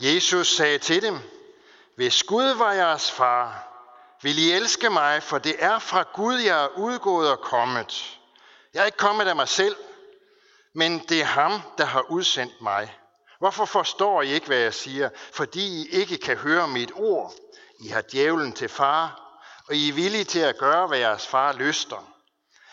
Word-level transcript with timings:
Jesus 0.00 0.56
sagde 0.56 0.78
til 0.78 1.02
dem, 1.02 1.18
hvis 1.96 2.22
Gud 2.22 2.54
var 2.54 2.72
jeres 2.72 3.10
far, 3.10 3.68
vil 4.22 4.38
I 4.38 4.52
elske 4.52 4.90
mig, 4.90 5.22
for 5.22 5.38
det 5.38 5.56
er 5.58 5.78
fra 5.78 6.04
Gud, 6.14 6.38
jeg 6.38 6.64
er 6.64 6.68
udgået 6.68 7.30
og 7.30 7.40
kommet. 7.40 8.18
Jeg 8.74 8.80
er 8.80 8.84
ikke 8.84 8.98
kommet 8.98 9.26
af 9.26 9.36
mig 9.36 9.48
selv, 9.48 9.76
men 10.74 10.98
det 10.98 11.20
er 11.20 11.24
ham, 11.24 11.60
der 11.78 11.84
har 11.84 12.10
udsendt 12.10 12.60
mig. 12.60 12.98
Hvorfor 13.38 13.64
forstår 13.64 14.22
I 14.22 14.28
ikke, 14.28 14.46
hvad 14.46 14.58
jeg 14.58 14.74
siger? 14.74 15.10
Fordi 15.32 15.82
I 15.82 15.88
ikke 15.88 16.18
kan 16.18 16.36
høre 16.36 16.68
mit 16.68 16.92
ord. 16.94 17.34
I 17.84 17.88
har 17.88 18.02
djævlen 18.12 18.52
til 18.52 18.68
far, 18.68 19.20
og 19.68 19.74
I 19.74 19.88
er 19.88 19.92
villige 19.92 20.24
til 20.24 20.40
at 20.40 20.58
gøre, 20.58 20.86
hvad 20.86 20.98
jeres 20.98 21.26
far 21.26 21.52
lyster. 21.52 22.12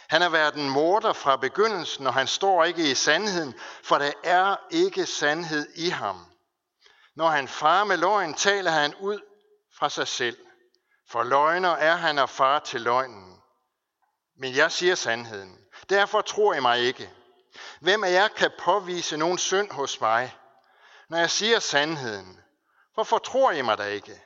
Han 0.07 0.21
har 0.21 0.29
været 0.29 0.55
en 0.55 0.69
morder 0.69 1.13
fra 1.13 1.35
begyndelsen, 1.35 2.07
og 2.07 2.13
han 2.13 2.27
står 2.27 2.63
ikke 2.63 2.91
i 2.91 2.95
sandheden, 2.95 3.53
for 3.83 3.97
der 3.97 4.11
er 4.23 4.55
ikke 4.71 5.05
sandhed 5.05 5.67
i 5.75 5.89
ham. 5.89 6.25
Når 7.15 7.29
han 7.29 7.47
far 7.47 7.83
med 7.83 7.97
løgn, 7.97 8.33
taler 8.33 8.71
han 8.71 8.95
ud 8.95 9.19
fra 9.77 9.89
sig 9.89 10.07
selv. 10.07 10.37
For 11.07 11.23
løgner 11.23 11.69
er 11.69 11.95
han 11.95 12.19
og 12.19 12.29
far 12.29 12.59
til 12.59 12.81
løgnen. 12.81 13.41
Men 14.37 14.55
jeg 14.55 14.71
siger 14.71 14.95
sandheden. 14.95 15.57
Derfor 15.89 16.21
tror 16.21 16.53
I 16.53 16.59
mig 16.59 16.79
ikke. 16.79 17.09
Hvem 17.79 18.03
af 18.03 18.11
jer 18.11 18.27
kan 18.27 18.51
påvise 18.59 19.17
nogen 19.17 19.37
synd 19.37 19.71
hos 19.71 20.01
mig, 20.01 20.35
når 21.09 21.17
jeg 21.17 21.29
siger 21.29 21.59
sandheden? 21.59 22.39
Hvorfor 22.93 23.17
tror 23.17 23.51
I 23.51 23.61
mig 23.61 23.77
da 23.77 23.83
ikke? 23.83 24.21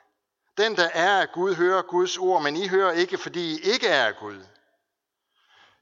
Den, 0.58 0.78
der 0.78 0.90
er 0.94 1.22
af 1.22 1.32
Gud, 1.32 1.56
hører 1.56 1.82
Guds 1.82 2.18
ord, 2.18 2.42
men 2.42 2.56
I 2.56 2.68
hører 2.68 2.92
ikke, 2.92 3.18
fordi 3.18 3.56
I 3.56 3.60
ikke 3.60 3.88
er 3.88 4.06
af 4.06 4.16
Gud. 4.16 4.46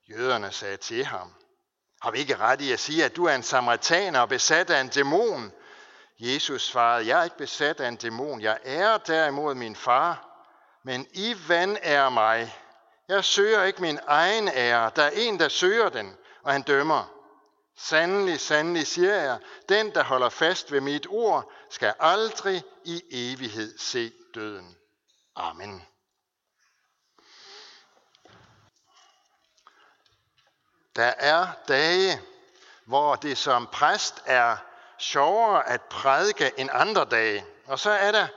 Jøderne 0.10 0.52
sagde 0.52 0.78
til 0.78 1.06
ham, 1.06 1.34
har 2.02 2.12
vi 2.12 2.20
ikke 2.20 2.38
ret 2.38 2.62
i 2.62 2.72
at 2.72 2.80
sige, 2.80 3.06
at 3.06 3.16
du 3.16 3.26
er 3.26 3.36
en 3.36 3.44
samaritaner 3.44 4.20
og 4.20 4.30
besat 4.30 4.70
af 4.70 4.82
en 4.82 4.90
dæmon? 4.90 5.52
Jesus 6.20 6.66
svarede, 6.66 7.08
jeg 7.08 7.20
er 7.20 7.24
ikke 7.24 7.38
besat 7.38 7.80
af 7.80 7.88
en 7.88 7.96
dæmon, 7.96 8.42
jeg 8.42 8.60
er 8.64 8.98
derimod 8.98 9.56
min 9.56 9.76
far, 9.76 10.28
men 10.84 11.08
I 11.14 11.36
vand 11.48 11.78
er 11.82 12.10
mig. 12.10 12.56
Jeg 13.08 13.26
søger 13.26 13.64
ikke 13.64 13.82
min 13.82 14.00
egen 14.08 14.48
ære, 14.48 14.92
der 14.96 15.04
er 15.04 15.10
en, 15.10 15.40
der 15.40 15.50
søger 15.50 15.90
den, 15.90 16.18
og 16.44 16.52
han 16.52 16.62
dømmer. 16.62 17.14
Sandelig, 17.76 18.40
sandelig 18.40 18.88
siger 18.88 19.16
jeg, 19.16 19.40
den, 19.70 19.94
der 19.94 20.04
holder 20.04 20.30
fast 20.30 20.72
ved 20.72 20.82
mit 20.82 21.08
ord, 21.10 21.52
skal 21.70 21.94
aldrig 22.00 22.64
i 22.84 23.02
evighed 23.12 23.78
se 23.78 24.12
døden. 24.34 24.78
Amen. 25.36 25.88
Der 30.96 31.14
er 31.18 31.48
dage, 31.68 32.22
hvor 32.86 33.16
det 33.16 33.38
som 33.38 33.68
præst 33.68 34.24
er 34.26 34.58
sjovere 35.00 35.70
at 35.70 35.82
prædike 35.82 36.52
end 36.58 36.70
andre 36.74 37.06
dage. 37.06 37.46
Og 37.66 37.80
så 37.80 37.90
er 37.92 38.12
der, 38.12 38.28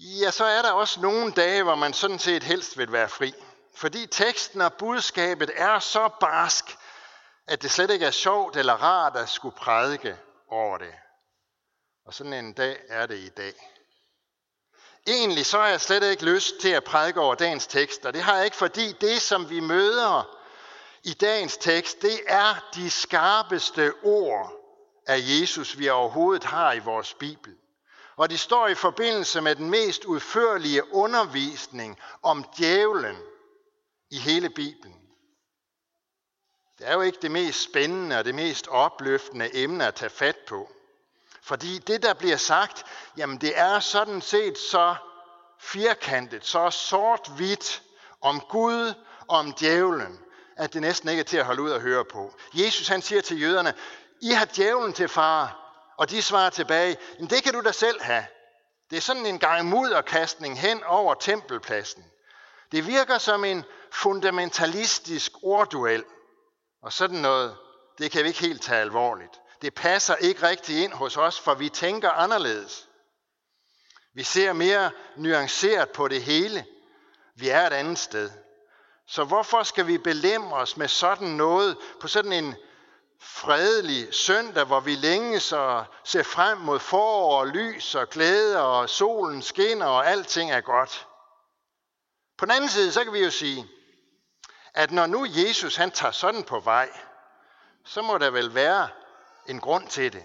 ja, 0.00 0.30
så 0.30 0.44
er 0.44 0.62
der 0.62 0.72
også 0.72 1.00
nogle 1.00 1.32
dage, 1.32 1.62
hvor 1.62 1.74
man 1.74 1.92
sådan 1.92 2.18
set 2.18 2.42
helst 2.42 2.78
vil 2.78 2.92
være 2.92 3.08
fri. 3.08 3.34
Fordi 3.76 4.06
teksten 4.06 4.60
og 4.60 4.74
budskabet 4.74 5.50
er 5.54 5.78
så 5.78 6.08
barsk, 6.20 6.76
at 7.46 7.62
det 7.62 7.70
slet 7.70 7.90
ikke 7.90 8.06
er 8.06 8.10
sjovt 8.10 8.56
eller 8.56 8.74
rart 8.74 9.16
at 9.16 9.28
skulle 9.28 9.56
prædike 9.56 10.16
over 10.50 10.78
det. 10.78 10.94
Og 12.06 12.14
sådan 12.14 12.32
en 12.32 12.52
dag 12.52 12.76
er 12.88 13.06
det 13.06 13.18
i 13.18 13.28
dag. 13.28 13.54
Egentlig 15.06 15.46
så 15.46 15.58
har 15.58 15.68
jeg 15.68 15.80
slet 15.80 16.02
ikke 16.02 16.24
lyst 16.24 16.60
til 16.60 16.68
at 16.68 16.84
prædike 16.84 17.20
over 17.20 17.34
dagens 17.34 17.66
tekst, 17.66 18.06
og 18.06 18.14
det 18.14 18.22
har 18.22 18.36
jeg 18.36 18.44
ikke, 18.44 18.56
fordi 18.56 18.92
det, 18.92 19.22
som 19.22 19.50
vi 19.50 19.60
møder 19.60 20.38
i 21.02 21.12
dagens 21.12 21.56
tekst, 21.56 22.02
det 22.02 22.20
er 22.26 22.68
de 22.74 22.90
skarpeste 22.90 23.92
ord 24.02 24.57
af 25.08 25.18
Jesus, 25.20 25.78
vi 25.78 25.88
overhovedet 25.88 26.44
har 26.44 26.72
i 26.72 26.78
vores 26.78 27.14
Bibel. 27.14 27.54
Og 28.16 28.30
det 28.30 28.40
står 28.40 28.68
i 28.68 28.74
forbindelse 28.74 29.40
med 29.40 29.56
den 29.56 29.70
mest 29.70 30.04
udførlige 30.04 30.94
undervisning 30.94 31.98
om 32.22 32.44
djævlen 32.58 33.16
i 34.10 34.18
hele 34.18 34.50
Bibelen. 34.50 35.00
Det 36.78 36.88
er 36.88 36.94
jo 36.94 37.00
ikke 37.00 37.18
det 37.22 37.30
mest 37.30 37.62
spændende 37.62 38.18
og 38.18 38.24
det 38.24 38.34
mest 38.34 38.68
opløftende 38.68 39.56
emne 39.56 39.86
at 39.86 39.94
tage 39.94 40.10
fat 40.10 40.36
på. 40.36 40.72
Fordi 41.42 41.78
det, 41.78 42.02
der 42.02 42.14
bliver 42.14 42.36
sagt, 42.36 42.84
jamen 43.16 43.38
det 43.40 43.58
er 43.58 43.80
sådan 43.80 44.20
set 44.20 44.58
så 44.58 44.94
firkantet, 45.60 46.46
så 46.46 46.70
sort-hvidt 46.70 47.82
om 48.20 48.40
Gud 48.40 48.94
og 49.28 49.38
om 49.38 49.52
djævlen, 49.52 50.18
at 50.56 50.72
det 50.72 50.80
næsten 50.80 51.08
ikke 51.08 51.20
er 51.20 51.24
til 51.24 51.36
at 51.36 51.44
holde 51.44 51.62
ud 51.62 51.70
og 51.70 51.80
høre 51.80 52.04
på. 52.04 52.34
Jesus 52.54 52.88
han 52.88 53.02
siger 53.02 53.20
til 53.20 53.40
jøderne, 53.40 53.74
i 54.20 54.30
har 54.30 54.48
djævlen 54.56 54.92
til 54.92 55.08
far, 55.08 55.64
og 55.96 56.10
de 56.10 56.22
svarer 56.22 56.50
tilbage, 56.50 56.96
men 57.18 57.30
det 57.30 57.42
kan 57.42 57.52
du 57.52 57.60
da 57.60 57.72
selv 57.72 58.02
have. 58.02 58.26
Det 58.90 58.96
er 58.96 59.00
sådan 59.00 59.26
en 59.26 59.38
gang 59.38 59.66
mudderkastning 59.66 60.60
hen 60.60 60.84
over 60.84 61.14
tempelpladsen. 61.14 62.04
Det 62.72 62.86
virker 62.86 63.18
som 63.18 63.44
en 63.44 63.64
fundamentalistisk 63.92 65.32
ordduel. 65.42 66.04
Og 66.82 66.92
sådan 66.92 67.18
noget, 67.18 67.56
det 67.98 68.10
kan 68.10 68.22
vi 68.22 68.28
ikke 68.28 68.40
helt 68.40 68.62
tage 68.62 68.80
alvorligt. 68.80 69.40
Det 69.62 69.74
passer 69.74 70.16
ikke 70.16 70.42
rigtig 70.42 70.84
ind 70.84 70.92
hos 70.92 71.16
os, 71.16 71.40
for 71.40 71.54
vi 71.54 71.68
tænker 71.68 72.10
anderledes. 72.10 72.88
Vi 74.14 74.22
ser 74.22 74.52
mere 74.52 74.90
nuanceret 75.16 75.90
på 75.90 76.08
det 76.08 76.22
hele. 76.22 76.66
Vi 77.34 77.48
er 77.48 77.66
et 77.66 77.72
andet 77.72 77.98
sted. 77.98 78.30
Så 79.06 79.24
hvorfor 79.24 79.62
skal 79.62 79.86
vi 79.86 79.98
belemme 79.98 80.54
os 80.54 80.76
med 80.76 80.88
sådan 80.88 81.28
noget 81.28 81.76
på 82.00 82.08
sådan 82.08 82.32
en 82.32 82.54
fredelig 83.20 84.14
søndag, 84.14 84.64
hvor 84.64 84.80
vi 84.80 84.94
længes 84.94 85.52
og 85.52 85.84
ser 86.04 86.22
frem 86.22 86.58
mod 86.58 86.78
forår 86.78 87.40
og 87.40 87.46
lys 87.46 87.94
og 87.94 88.08
glæde 88.10 88.62
og 88.62 88.88
solen 88.88 89.42
skinner 89.42 89.86
og 89.86 90.06
alting 90.06 90.50
er 90.50 90.60
godt. 90.60 91.06
På 92.38 92.44
den 92.44 92.52
anden 92.52 92.70
side, 92.70 92.92
så 92.92 93.04
kan 93.04 93.12
vi 93.12 93.24
jo 93.24 93.30
sige, 93.30 93.68
at 94.74 94.90
når 94.90 95.06
nu 95.06 95.26
Jesus 95.28 95.76
han 95.76 95.90
tager 95.90 96.12
sådan 96.12 96.44
på 96.44 96.60
vej, 96.60 96.88
så 97.84 98.02
må 98.02 98.18
der 98.18 98.30
vel 98.30 98.54
være 98.54 98.88
en 99.46 99.60
grund 99.60 99.88
til 99.88 100.12
det. 100.12 100.24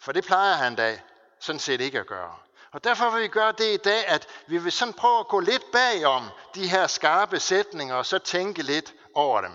For 0.00 0.12
det 0.12 0.24
plejer 0.24 0.54
han 0.54 0.74
da 0.74 1.00
sådan 1.40 1.58
set 1.58 1.80
ikke 1.80 2.00
at 2.00 2.06
gøre. 2.06 2.36
Og 2.72 2.84
derfor 2.84 3.10
vil 3.10 3.22
vi 3.22 3.28
gøre 3.28 3.52
det 3.52 3.74
i 3.74 3.76
dag, 3.76 4.06
at 4.06 4.26
vi 4.46 4.58
vil 4.58 4.72
sådan 4.72 4.94
prøve 4.94 5.18
at 5.18 5.28
gå 5.28 5.40
lidt 5.40 5.70
bagom 5.72 6.28
de 6.54 6.68
her 6.68 6.86
skarpe 6.86 7.40
sætninger, 7.40 7.94
og 7.94 8.06
så 8.06 8.18
tænke 8.18 8.62
lidt 8.62 8.94
over 9.14 9.40
dem. 9.40 9.52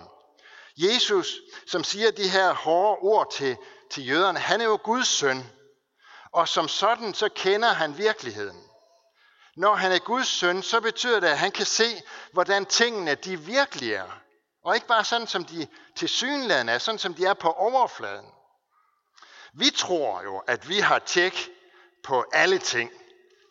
Jesus, 0.76 1.40
som 1.66 1.84
siger 1.84 2.10
de 2.10 2.28
her 2.28 2.54
hårde 2.54 2.98
ord 3.00 3.32
til, 3.32 3.56
til 3.90 4.08
jøderne, 4.08 4.38
han 4.38 4.60
er 4.60 4.64
jo 4.64 4.78
Guds 4.84 5.08
søn. 5.08 5.50
Og 6.32 6.48
som 6.48 6.68
sådan, 6.68 7.14
så 7.14 7.28
kender 7.28 7.68
han 7.68 7.98
virkeligheden. 7.98 8.64
Når 9.56 9.74
han 9.74 9.92
er 9.92 9.98
Guds 9.98 10.28
søn, 10.28 10.62
så 10.62 10.80
betyder 10.80 11.20
det, 11.20 11.26
at 11.26 11.38
han 11.38 11.52
kan 11.52 11.66
se, 11.66 12.02
hvordan 12.32 12.66
tingene 12.66 13.14
de 13.14 13.40
virkelig 13.40 13.92
er. 13.92 14.20
Og 14.64 14.74
ikke 14.74 14.86
bare 14.86 15.04
sådan, 15.04 15.26
som 15.26 15.44
de 15.44 15.66
til 15.96 16.08
synligheden 16.08 16.68
er, 16.68 16.78
sådan 16.78 16.98
som 16.98 17.14
de 17.14 17.26
er 17.26 17.34
på 17.34 17.50
overfladen. 17.50 18.26
Vi 19.54 19.70
tror 19.70 20.22
jo, 20.22 20.38
at 20.38 20.68
vi 20.68 20.78
har 20.78 20.98
tjek 20.98 21.50
på 22.04 22.24
alle 22.32 22.58
ting. 22.58 22.90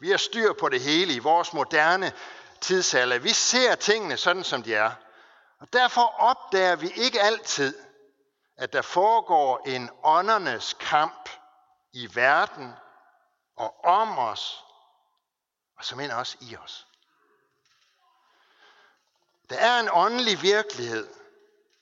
Vi 0.01 0.09
har 0.09 0.17
styr 0.17 0.53
på 0.53 0.69
det 0.69 0.81
hele 0.81 1.13
i 1.13 1.19
vores 1.19 1.53
moderne 1.53 2.11
tidsalder. 2.61 3.19
Vi 3.19 3.33
ser 3.33 3.75
tingene 3.75 4.17
sådan, 4.17 4.43
som 4.43 4.63
de 4.63 4.75
er. 4.75 4.91
Og 5.63 5.73
derfor 5.73 6.15
opdager 6.19 6.75
vi 6.75 6.91
ikke 6.95 7.21
altid, 7.21 7.77
at 8.57 8.73
der 8.73 8.81
foregår 8.81 9.61
en 9.65 9.89
åndernes 10.03 10.75
kamp 10.79 11.29
i 11.93 12.15
verden 12.15 12.73
og 13.57 13.85
om 13.85 14.17
os, 14.17 14.63
og 15.77 15.85
som 15.85 15.99
også 15.99 16.37
i 16.41 16.55
os. 16.55 16.87
Der 19.49 19.55
er 19.55 19.79
en 19.79 19.89
åndelig 19.91 20.41
virkelighed, 20.41 21.07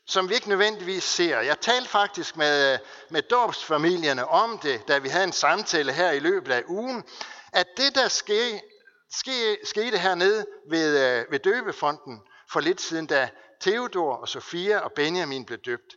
som 0.05 0.29
vi 0.29 0.33
ikke 0.33 0.49
nødvendigvis 0.49 1.03
ser. 1.03 1.39
Jeg 1.39 1.59
talte 1.59 1.89
faktisk 1.89 2.37
med, 2.37 2.79
med 3.09 3.21
dåbsfamilierne 3.21 4.27
om 4.27 4.59
det, 4.59 4.87
da 4.87 4.97
vi 4.97 5.09
havde 5.09 5.23
en 5.23 5.33
samtale 5.33 5.93
her 5.93 6.11
i 6.11 6.19
løbet 6.19 6.51
af 6.51 6.63
ugen, 6.67 7.03
at 7.53 7.67
det, 7.77 7.95
der 7.95 8.07
ske, 8.07 8.61
ske, 9.11 9.57
skete 9.63 9.97
hernede 9.97 10.45
ved, 10.69 11.19
øh, 11.19 11.31
ved 11.31 11.39
døbefonden 11.39 12.21
for 12.51 12.59
lidt 12.59 12.81
siden, 12.81 13.07
da 13.07 13.29
Theodor 13.61 14.15
og 14.15 14.29
Sofia 14.29 14.79
og 14.79 14.91
Benjamin 14.91 15.45
blev 15.45 15.59
døbt, 15.59 15.95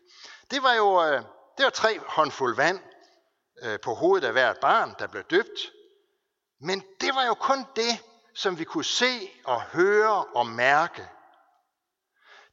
det 0.50 0.62
var 0.62 0.72
jo 0.72 1.04
øh, 1.04 1.22
det 1.56 1.64
var 1.64 1.70
tre 1.70 1.98
håndfuld 1.98 2.56
vand 2.56 2.80
øh, 3.62 3.80
på 3.80 3.94
hovedet 3.94 4.26
af 4.26 4.32
hvert 4.32 4.58
barn, 4.60 4.94
der 4.98 5.06
blev 5.06 5.22
døbt. 5.22 5.72
Men 6.60 6.84
det 7.00 7.14
var 7.14 7.24
jo 7.24 7.34
kun 7.34 7.66
det, 7.76 8.04
som 8.34 8.58
vi 8.58 8.64
kunne 8.64 8.84
se 8.84 9.30
og 9.44 9.62
høre 9.62 10.24
og 10.24 10.46
mærke. 10.46 11.08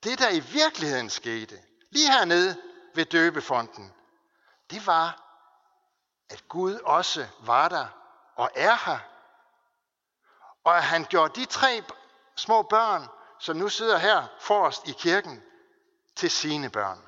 Det, 0.04 0.20
der 0.20 0.30
i 0.30 0.40
virkeligheden 0.40 1.10
skete, 1.10 1.60
lige 1.92 2.12
hernede 2.12 2.62
ved 2.96 3.06
døbefonden, 3.06 3.94
det 4.70 4.88
var, 4.88 5.28
at 6.30 6.48
Gud 6.48 6.74
også 6.74 7.28
var 7.40 7.70
der 7.70 7.88
og 8.36 8.52
er 8.56 8.76
her. 8.86 9.00
Og 10.64 10.78
at 10.78 10.84
han 10.84 11.06
gjorde 11.10 11.42
de 11.42 11.46
tre 11.46 11.84
små 12.36 12.62
børn, 12.62 13.08
som 13.42 13.58
nu 13.58 13.70
sidder 13.70 13.98
her 13.98 14.28
forrest 14.40 14.88
i 14.88 14.92
kirken, 14.92 15.44
til 16.16 16.32
sine 16.32 16.70
børn. 16.70 17.02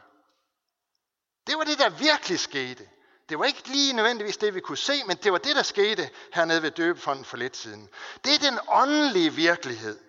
Det 1.47 1.57
var 1.57 1.63
det, 1.63 1.79
der 1.79 1.89
virkelig 1.89 2.39
skete. 2.39 2.89
Det 3.29 3.39
var 3.39 3.45
ikke 3.45 3.67
lige 3.67 3.93
nødvendigvis 3.93 4.37
det, 4.37 4.55
vi 4.55 4.59
kunne 4.59 4.77
se, 4.77 5.03
men 5.03 5.17
det 5.17 5.31
var 5.31 5.37
det, 5.37 5.55
der 5.55 5.63
skete 5.63 6.09
hernede 6.33 6.61
ved 6.61 6.71
døbefonden 6.71 7.25
for 7.25 7.37
lidt 7.37 7.57
siden. 7.57 7.89
Det 8.23 8.35
er 8.35 8.39
den 8.39 8.59
åndelige 8.67 9.33
virkelighed, 9.33 9.99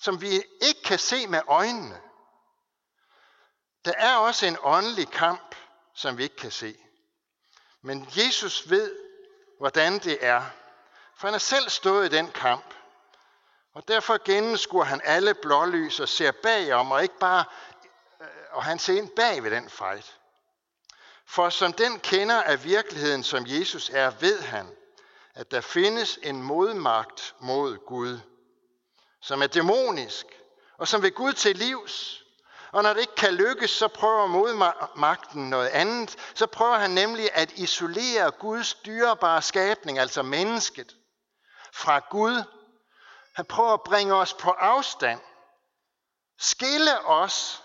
som 0.00 0.20
vi 0.20 0.28
ikke 0.60 0.82
kan 0.84 0.98
se 0.98 1.26
med 1.26 1.40
øjnene. 1.46 2.00
Der 3.84 3.92
er 3.96 4.16
også 4.16 4.46
en 4.46 4.56
åndelig 4.62 5.10
kamp, 5.10 5.54
som 5.94 6.18
vi 6.18 6.22
ikke 6.22 6.36
kan 6.36 6.50
se. 6.50 6.76
Men 7.82 8.08
Jesus 8.16 8.70
ved, 8.70 8.96
hvordan 9.58 9.98
det 9.98 10.18
er, 10.20 10.44
for 11.16 11.26
han 11.26 11.34
har 11.34 11.38
selv 11.38 11.68
stået 11.68 12.12
i 12.12 12.16
den 12.16 12.30
kamp. 12.30 12.74
Og 13.78 13.88
derfor 13.88 14.24
gennemskuer 14.24 14.84
han 14.84 15.00
alle 15.04 15.34
blålys 15.34 16.00
og 16.00 16.08
ser 16.08 16.32
bagom, 16.32 16.92
og 16.92 17.02
ikke 17.02 17.18
bare, 17.18 17.44
øh, 18.20 18.26
og 18.50 18.64
han 18.64 18.78
ser 18.78 18.94
ind 18.94 19.08
bag 19.08 19.42
ved 19.42 19.50
den 19.50 19.70
fight. 19.70 20.16
For 21.26 21.48
som 21.48 21.72
den 21.72 22.00
kender 22.00 22.42
af 22.42 22.64
virkeligheden, 22.64 23.24
som 23.24 23.44
Jesus 23.46 23.90
er, 23.90 24.10
ved 24.10 24.40
han, 24.40 24.66
at 25.34 25.50
der 25.50 25.60
findes 25.60 26.18
en 26.22 26.42
modmagt 26.42 27.34
mod 27.40 27.86
Gud, 27.86 28.18
som 29.22 29.42
er 29.42 29.46
dæmonisk, 29.46 30.26
og 30.78 30.88
som 30.88 31.02
vil 31.02 31.12
Gud 31.12 31.32
til 31.32 31.56
livs. 31.56 32.24
Og 32.72 32.82
når 32.82 32.92
det 32.92 33.00
ikke 33.00 33.14
kan 33.14 33.34
lykkes, 33.34 33.70
så 33.70 33.88
prøver 33.88 34.26
modmagten 34.26 35.50
noget 35.50 35.68
andet. 35.68 36.16
Så 36.34 36.46
prøver 36.46 36.78
han 36.78 36.90
nemlig 36.90 37.30
at 37.32 37.52
isolere 37.52 38.30
Guds 38.30 38.74
dyrebare 38.74 39.42
skabning, 39.42 39.98
altså 39.98 40.22
mennesket, 40.22 40.96
fra 41.72 41.98
Gud. 42.10 42.42
Han 43.38 43.46
prøver 43.46 43.72
at 43.74 43.82
bringe 43.82 44.14
os 44.14 44.34
på 44.34 44.50
afstand. 44.50 45.20
Skille 46.38 47.06
os 47.06 47.62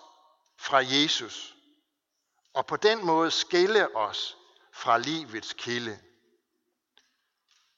fra 0.58 0.78
Jesus 0.78 1.56
og 2.54 2.66
på 2.66 2.78
den 2.78 3.06
måde 3.06 3.32
skille 3.32 3.96
os 3.96 4.38
fra 4.74 4.98
livets 4.98 5.54
kilde. 5.54 6.00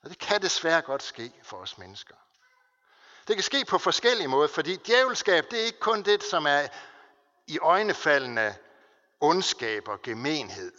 Og 0.03 0.09
det 0.09 0.19
kan 0.19 0.41
desværre 0.41 0.81
godt 0.81 1.03
ske 1.03 1.33
for 1.43 1.57
os 1.57 1.77
mennesker. 1.77 2.15
Det 3.27 3.35
kan 3.35 3.43
ske 3.43 3.65
på 3.65 3.77
forskellige 3.77 4.27
måder, 4.27 4.47
fordi 4.47 4.75
djævelskab 4.75 5.51
det 5.51 5.61
er 5.61 5.65
ikke 5.65 5.79
kun 5.79 6.03
det, 6.03 6.23
som 6.23 6.45
er 6.45 6.67
i 7.47 7.59
øjnefaldende 7.59 8.55
ondskab 9.19 9.87
og 9.87 10.01
gemenhed. 10.01 10.73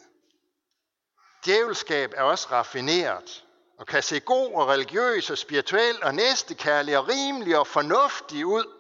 Djævelskab 1.45 2.13
er 2.17 2.23
også 2.23 2.49
raffineret 2.51 3.46
og 3.79 3.87
kan 3.87 4.03
se 4.03 4.21
god 4.21 4.53
og 4.53 4.69
religiøs 4.69 5.31
og 5.31 5.39
spirituel 5.39 6.05
og 6.05 6.15
næstekærlig 6.15 6.99
og 6.99 7.09
rimelig 7.09 7.59
og 7.59 7.67
fornuftig 7.67 8.47
ud. 8.47 8.73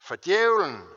For 0.00 0.16
djævlen 0.16 0.88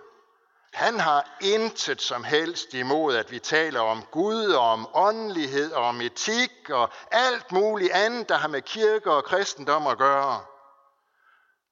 han 0.74 1.00
har 1.00 1.38
intet 1.42 2.02
som 2.02 2.24
helst 2.24 2.74
imod, 2.74 3.16
at 3.16 3.32
vi 3.32 3.40
taler 3.40 3.80
om 3.80 4.04
Gud 4.12 4.46
og 4.46 4.72
om 4.72 4.88
åndelighed 4.94 5.72
og 5.72 5.84
om 5.84 6.02
etik 6.02 6.70
og 6.70 6.90
alt 7.12 7.52
muligt 7.52 7.92
andet, 7.92 8.30
der 8.30 8.36
har 8.36 8.48
med 8.48 8.62
kirke 8.62 9.12
og 9.12 9.24
kristendom 9.24 9.88
at 9.88 9.98
gøre. 9.98 10.46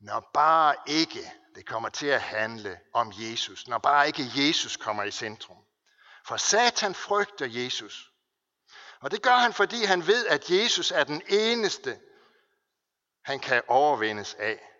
Når 0.02 0.30
bare 0.34 0.76
ikke 0.88 1.32
det 1.56 1.66
kommer 1.66 1.90
til 1.90 2.08
at 2.08 2.22
handle 2.22 2.80
om 2.94 3.14
Jesus. 3.16 3.68
Når 3.68 3.78
bare 3.78 4.08
ikke 4.08 4.32
Jesus 4.36 4.78
kommer 4.78 5.04
i 5.04 5.12
centrum. 5.12 5.58
For 6.28 6.38
Satan 6.38 6.96
frygter 6.96 7.46
Jesus. 7.46 8.12
Og 9.02 9.12
det 9.12 9.22
gør 9.22 9.36
han, 9.36 9.54
fordi 9.54 9.84
han 9.84 10.08
ved, 10.08 10.26
at 10.26 10.50
Jesus 10.50 10.92
er 10.92 11.04
den 11.04 11.22
eneste, 11.28 12.00
han 13.24 13.40
kan 13.40 13.64
overvindes 13.68 14.34
af. 14.34 14.72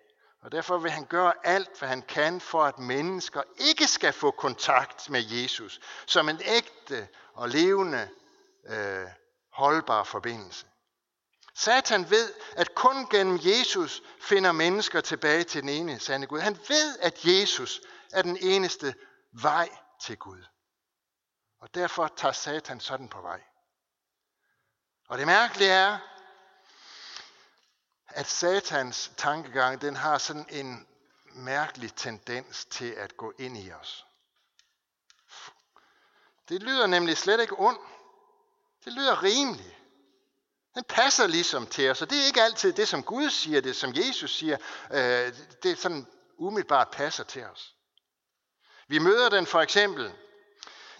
Og 0.42 0.52
derfor 0.52 0.78
vil 0.78 0.92
han 0.92 1.06
gøre 1.06 1.34
alt, 1.44 1.80
hvad 1.80 1.90
han 1.90 2.02
kan, 2.02 2.42
for 2.42 2.64
at 2.64 2.80
mennesker 2.80 3.42
ikke 3.58 3.88
skal 3.88 4.14
få 4.14 4.32
kontakt 4.32 5.10
med 5.10 5.22
Jesus 5.22 5.80
som 6.06 6.30
en 6.30 6.42
ægte 6.46 7.08
og 7.34 7.50
levende, 7.50 8.10
øh, 8.68 9.08
holdbar 9.54 10.04
forbindelse. 10.04 10.66
Satan 11.56 12.10
ved, 12.10 12.34
at 12.56 12.76
kun 12.76 13.10
gennem 13.10 13.40
Jesus 13.44 14.04
finder 14.22 14.52
mennesker 14.52 15.02
tilbage 15.02 15.44
til 15.44 15.62
den 15.62 15.70
ene 15.70 16.00
sande 16.00 16.28
Gud. 16.28 16.40
Han 16.40 16.58
ved, 16.68 17.00
at 17.00 17.26
Jesus 17.26 17.82
er 18.14 18.22
den 18.22 18.38
eneste 18.42 18.96
vej 19.32 19.70
til 20.02 20.18
Gud. 20.18 20.44
Og 21.60 21.76
derfor 21.76 22.08
tager 22.18 22.32
Satan 22.32 22.80
sådan 22.80 23.10
på 23.10 23.22
vej. 23.22 23.42
Og 25.08 25.18
det 25.18 25.28
mærkelige 25.28 25.72
er, 25.72 25.98
at 28.08 28.28
satans 28.28 29.12
tankegang, 29.18 29.82
den 29.82 29.96
har 29.96 30.18
sådan 30.18 30.46
en 30.50 30.88
mærkelig 31.26 31.94
tendens 31.96 32.66
til 32.66 32.92
at 32.92 33.18
gå 33.18 33.34
ind 33.38 33.58
i 33.58 33.72
os. 33.72 34.06
Det 36.50 36.64
lyder 36.64 36.88
nemlig 36.88 37.18
slet 37.18 37.42
ikke 37.42 37.60
ondt. 37.60 37.82
Det 38.86 38.94
lyder 38.94 39.24
rimeligt. 39.24 39.76
Den 40.76 40.84
passer 40.84 41.28
ligesom 41.28 41.68
til 41.68 41.92
os, 41.92 42.02
og 42.02 42.10
det 42.10 42.22
er 42.22 42.26
ikke 42.26 42.42
altid 42.42 42.74
det, 42.74 42.88
som 42.88 43.04
Gud 43.04 43.30
siger, 43.30 43.62
det 43.62 43.76
som 43.76 43.94
Jesus 43.96 44.38
siger, 44.38 44.58
øh, 44.92 45.34
det 45.64 45.72
er 45.72 45.76
sådan 45.76 46.08
umiddelbart 46.38 46.90
passer 46.92 47.24
til 47.24 47.44
os. 47.46 47.76
Vi 48.88 49.00
møder 49.00 49.30
den 49.30 49.46
for 49.46 49.62
eksempel 49.62 50.14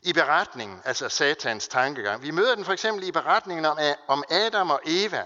i 0.06 0.14
beretningen, 0.14 0.82
altså 0.86 1.10
satans 1.10 1.68
tankegang. 1.68 2.22
Vi 2.22 2.32
møder 2.32 2.56
den 2.56 2.66
for 2.66 2.74
eksempel 2.74 3.08
i 3.08 3.12
beretningen 3.12 3.66
om, 3.66 3.78
om 4.08 4.24
Adam 4.30 4.70
og 4.70 4.82
Eva, 4.86 5.24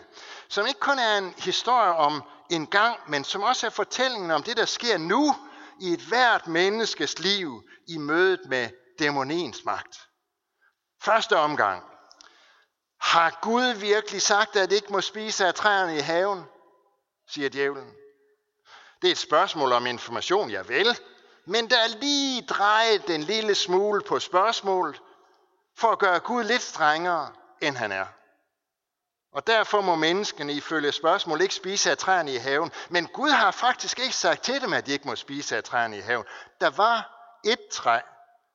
som 0.47 0.67
ikke 0.67 0.79
kun 0.79 0.99
er 0.99 1.17
en 1.17 1.33
historie 1.37 1.93
om 1.93 2.23
en 2.49 2.67
gang, 2.67 2.97
men 3.07 3.23
som 3.23 3.43
også 3.43 3.65
er 3.65 3.69
fortællingen 3.69 4.31
om 4.31 4.43
det, 4.43 4.57
der 4.57 4.65
sker 4.65 4.97
nu 4.97 5.35
i 5.79 5.93
et 5.93 5.99
hvert 5.99 6.47
menneskes 6.47 7.19
liv 7.19 7.63
i 7.87 7.97
mødet 7.97 8.39
med 8.45 8.69
dæmoniens 8.99 9.65
magt. 9.65 9.99
Første 11.01 11.37
omgang. 11.37 11.83
Har 13.01 13.39
Gud 13.41 13.73
virkelig 13.73 14.21
sagt, 14.21 14.55
at 14.55 14.69
det 14.69 14.75
ikke 14.75 14.91
må 14.91 15.01
spise 15.01 15.47
af 15.47 15.53
træerne 15.53 15.97
i 15.97 15.99
haven? 15.99 16.43
siger 17.27 17.49
djævlen. 17.49 17.93
Det 19.01 19.07
er 19.07 19.11
et 19.11 19.17
spørgsmål 19.17 19.71
om 19.71 19.85
information, 19.85 20.49
ja 20.49 20.61
vel, 20.67 20.97
men 21.49 21.69
der 21.69 21.77
er 21.77 21.87
lige 21.87 22.41
drejet 22.41 23.07
den 23.07 23.23
lille 23.23 23.55
smule 23.55 24.01
på 24.01 24.19
spørgsmålet, 24.19 25.01
for 25.77 25.87
at 25.87 25.99
gøre 25.99 26.19
Gud 26.19 26.43
lidt 26.43 26.61
strengere, 26.61 27.31
end 27.61 27.75
han 27.75 27.91
er. 27.91 28.05
Og 29.33 29.47
derfor 29.47 29.81
må 29.81 29.95
menneskene 29.95 30.53
ifølge 30.53 30.91
spørgsmål 30.91 31.41
ikke 31.41 31.55
spise 31.55 31.91
af 31.91 31.97
træerne 31.97 32.33
i 32.33 32.37
haven. 32.37 32.71
Men 32.89 33.07
Gud 33.07 33.29
har 33.29 33.51
faktisk 33.51 33.99
ikke 33.99 34.15
sagt 34.15 34.43
til 34.43 34.61
dem, 34.61 34.73
at 34.73 34.85
de 34.85 34.91
ikke 34.91 35.07
må 35.07 35.15
spise 35.15 35.57
af 35.57 35.63
træerne 35.63 35.97
i 35.97 36.01
haven. 36.01 36.25
Der 36.61 36.69
var 36.69 37.09
et 37.45 37.59
træ, 37.71 37.99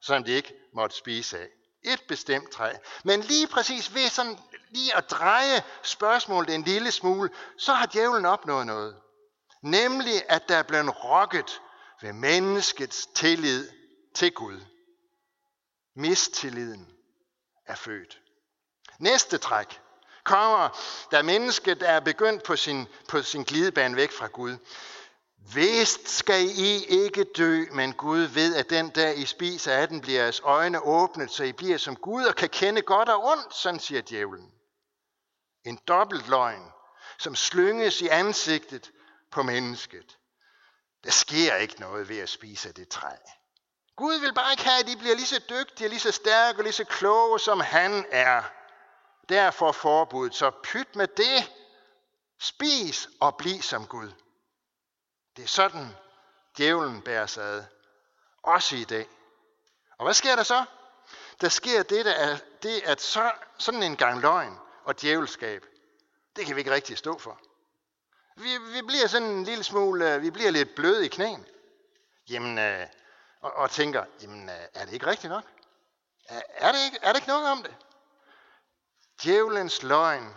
som 0.02 0.24
de 0.24 0.32
ikke 0.32 0.54
måtte 0.74 0.96
spise 0.96 1.38
af. 1.38 1.48
Et 1.84 2.02
bestemt 2.08 2.50
træ. 2.50 2.72
Men 3.04 3.20
lige 3.20 3.46
præcis 3.46 3.94
ved 3.94 4.08
sådan 4.08 4.38
lige 4.70 4.96
at 4.96 5.10
dreje 5.10 5.62
spørgsmålet 5.82 6.54
en 6.54 6.62
lille 6.62 6.90
smule, 6.90 7.30
så 7.58 7.72
har 7.72 7.86
djævlen 7.86 8.26
opnået 8.26 8.66
noget. 8.66 8.96
Nemlig, 9.62 10.22
at 10.28 10.48
der 10.48 10.56
er 10.56 10.62
blevet 10.62 11.04
rokket 11.04 11.60
ved 12.04 12.12
menneskets 12.12 13.06
tillid 13.06 13.70
til 14.14 14.32
Gud. 14.32 14.60
Mistilliden 15.96 16.88
er 17.66 17.74
født. 17.74 18.20
Næste 18.98 19.38
træk 19.38 19.80
kommer, 20.24 20.68
da 21.10 21.22
mennesket 21.22 21.82
er 21.82 22.00
begyndt 22.00 22.42
på 22.42 22.56
sin, 22.56 22.86
på 23.08 23.22
sin 23.22 23.42
glidebane 23.42 23.96
væk 23.96 24.12
fra 24.12 24.26
Gud. 24.26 24.56
Vist 25.54 26.08
skal 26.08 26.44
I 26.44 26.84
ikke 26.84 27.24
dø, 27.24 27.64
men 27.72 27.92
Gud 27.92 28.20
ved, 28.20 28.56
at 28.56 28.70
den 28.70 28.90
dag 28.90 29.18
I 29.18 29.24
spiser 29.24 29.72
af 29.72 29.88
den, 29.88 30.00
bliver 30.00 30.22
jeres 30.22 30.40
øjne 30.40 30.80
åbnet, 30.80 31.30
så 31.30 31.44
I 31.44 31.52
bliver 31.52 31.78
som 31.78 31.96
Gud 31.96 32.24
og 32.24 32.34
kan 32.34 32.48
kende 32.48 32.82
godt 32.82 33.08
og 33.08 33.24
ondt, 33.24 33.54
sådan 33.54 33.80
siger 33.80 34.02
djævlen. 34.02 34.52
En 35.64 35.78
dobbelt 35.88 36.28
løgn, 36.28 36.72
som 37.18 37.34
slynges 37.34 38.00
i 38.00 38.08
ansigtet 38.08 38.90
på 39.30 39.42
mennesket. 39.42 40.18
Der 41.04 41.10
sker 41.10 41.56
ikke 41.56 41.80
noget 41.80 42.08
ved 42.08 42.18
at 42.18 42.28
spise 42.28 42.72
det 42.72 42.88
træ. 42.88 43.16
Gud 43.96 44.20
vil 44.20 44.34
bare 44.34 44.52
ikke 44.52 44.64
have, 44.64 44.80
at 44.80 44.88
I 44.88 44.96
bliver 44.96 45.14
lige 45.14 45.26
så 45.26 45.40
dygtige, 45.50 45.88
lige 45.88 46.00
så 46.00 46.12
stærke 46.12 46.58
og 46.58 46.62
lige 46.62 46.72
så 46.72 46.84
kloge, 46.84 47.40
som 47.40 47.60
han 47.60 48.06
er. 48.10 48.42
Derfor 49.28 49.72
forbuddet, 49.72 50.34
så 50.34 50.50
pyt 50.62 50.96
med 50.96 51.08
det. 51.08 51.52
Spis 52.40 53.08
og 53.20 53.36
bliv 53.36 53.62
som 53.62 53.86
Gud. 53.86 54.12
Det 55.36 55.42
er 55.42 55.48
sådan, 55.48 55.96
djævlen 56.58 57.02
bærer 57.02 57.26
sig 57.26 57.44
ad. 57.44 57.64
Også 58.42 58.76
i 58.76 58.84
dag. 58.84 59.08
Og 59.98 60.04
hvad 60.04 60.14
sker 60.14 60.36
der 60.36 60.42
så? 60.42 60.64
Der 61.40 61.48
sker 61.48 61.82
det, 61.82 62.04
der 62.04 62.12
er, 62.12 62.38
det 62.62 62.80
at 62.84 63.00
så, 63.00 63.32
sådan 63.58 63.82
en 63.82 63.96
gang 63.96 64.20
løgn 64.20 64.58
og 64.84 65.00
djævelskab, 65.00 65.66
det 66.36 66.46
kan 66.46 66.56
vi 66.56 66.60
ikke 66.60 66.70
rigtig 66.70 66.98
stå 66.98 67.18
for. 67.18 67.40
Vi, 68.36 68.58
vi 68.58 68.82
bliver 68.82 69.06
sådan 69.06 69.28
en 69.28 69.44
lille 69.44 69.64
smule, 69.64 70.14
øh, 70.14 70.22
vi 70.22 70.30
bliver 70.30 70.50
lidt 70.50 70.74
bløde 70.74 71.04
i 71.04 71.08
knæen. 71.08 71.46
Jamen, 72.28 72.58
øh, 72.58 72.86
og, 73.40 73.52
og 73.52 73.70
tænker, 73.70 74.04
jamen, 74.22 74.48
øh, 74.48 74.54
er 74.74 74.84
det 74.84 74.92
ikke 74.92 75.06
rigtigt 75.06 75.30
nok? 75.30 75.44
Er, 76.28 76.42
er, 76.48 76.72
det 76.72 76.84
ikke, 76.84 76.98
er 77.02 77.08
det 77.08 77.16
ikke 77.16 77.28
noget 77.28 77.50
om 77.50 77.62
det? 77.62 77.76
Djævelens 79.22 79.82
løgn 79.82 80.34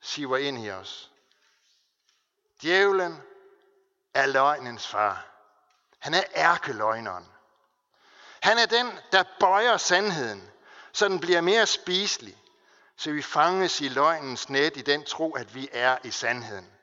siver 0.00 0.36
ind 0.36 0.64
i 0.64 0.70
os. 0.70 1.10
Djævlen 2.62 3.22
er 4.14 4.26
løgnens 4.26 4.88
far. 4.88 5.26
Han 5.98 6.14
er 6.14 6.22
ærkeløgneren. 6.34 7.28
Han 8.40 8.58
er 8.58 8.66
den, 8.66 8.98
der 9.12 9.24
bøjer 9.40 9.76
sandheden, 9.76 10.50
så 10.92 11.08
den 11.08 11.20
bliver 11.20 11.40
mere 11.40 11.66
spiselig, 11.66 12.42
så 12.96 13.12
vi 13.12 13.22
fanges 13.22 13.80
i 13.80 13.88
løgnens 13.88 14.48
net 14.48 14.76
i 14.76 14.82
den 14.82 15.04
tro, 15.04 15.34
at 15.34 15.54
vi 15.54 15.68
er 15.72 15.98
i 16.04 16.10
sandheden. 16.10 16.77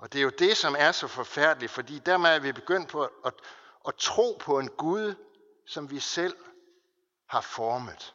Og 0.00 0.12
det 0.12 0.18
er 0.18 0.22
jo 0.22 0.30
det, 0.30 0.56
som 0.56 0.76
er 0.78 0.92
så 0.92 1.08
forfærdeligt, 1.08 1.72
fordi 1.72 1.98
dermed 1.98 2.30
er 2.30 2.38
vi 2.38 2.52
begyndt 2.52 2.88
på 2.88 3.02
at, 3.02 3.10
at, 3.24 3.34
at 3.88 3.94
tro 3.96 4.36
på 4.40 4.58
en 4.58 4.68
Gud, 4.68 5.14
som 5.66 5.90
vi 5.90 6.00
selv 6.00 6.36
har 7.26 7.40
formet. 7.40 8.14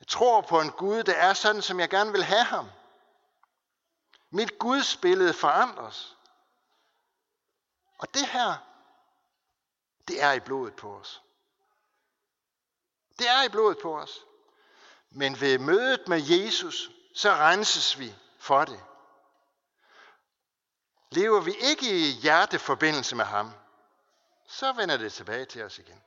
Jeg 0.00 0.08
tror 0.08 0.40
på 0.40 0.60
en 0.60 0.70
Gud, 0.70 1.02
der 1.02 1.14
er 1.14 1.34
sådan, 1.34 1.62
som 1.62 1.80
jeg 1.80 1.90
gerne 1.90 2.12
vil 2.12 2.24
have 2.24 2.44
ham. 2.44 2.70
Mit 4.30 4.58
gudsbillede 4.58 5.34
forandres. 5.34 6.16
Og 7.98 8.14
det 8.14 8.26
her, 8.26 8.54
det 10.08 10.22
er 10.22 10.32
i 10.32 10.40
blodet 10.40 10.76
på 10.76 10.96
os. 10.96 11.22
Det 13.18 13.28
er 13.28 13.42
i 13.42 13.48
blodet 13.48 13.78
på 13.82 13.98
os. 13.98 14.24
Men 15.10 15.40
ved 15.40 15.58
mødet 15.58 16.08
med 16.08 16.22
Jesus, 16.22 16.90
så 17.14 17.30
renses 17.30 17.98
vi 17.98 18.14
for 18.38 18.64
det. 18.64 18.84
Lever 21.14 21.40
vi 21.40 21.52
ikke 21.60 21.86
i 21.90 22.10
hjerteforbindelse 22.10 23.16
med 23.16 23.24
ham, 23.24 23.52
så 24.48 24.72
vender 24.72 24.96
det 24.96 25.12
tilbage 25.12 25.44
til 25.44 25.62
os 25.62 25.78
igen. 25.78 26.02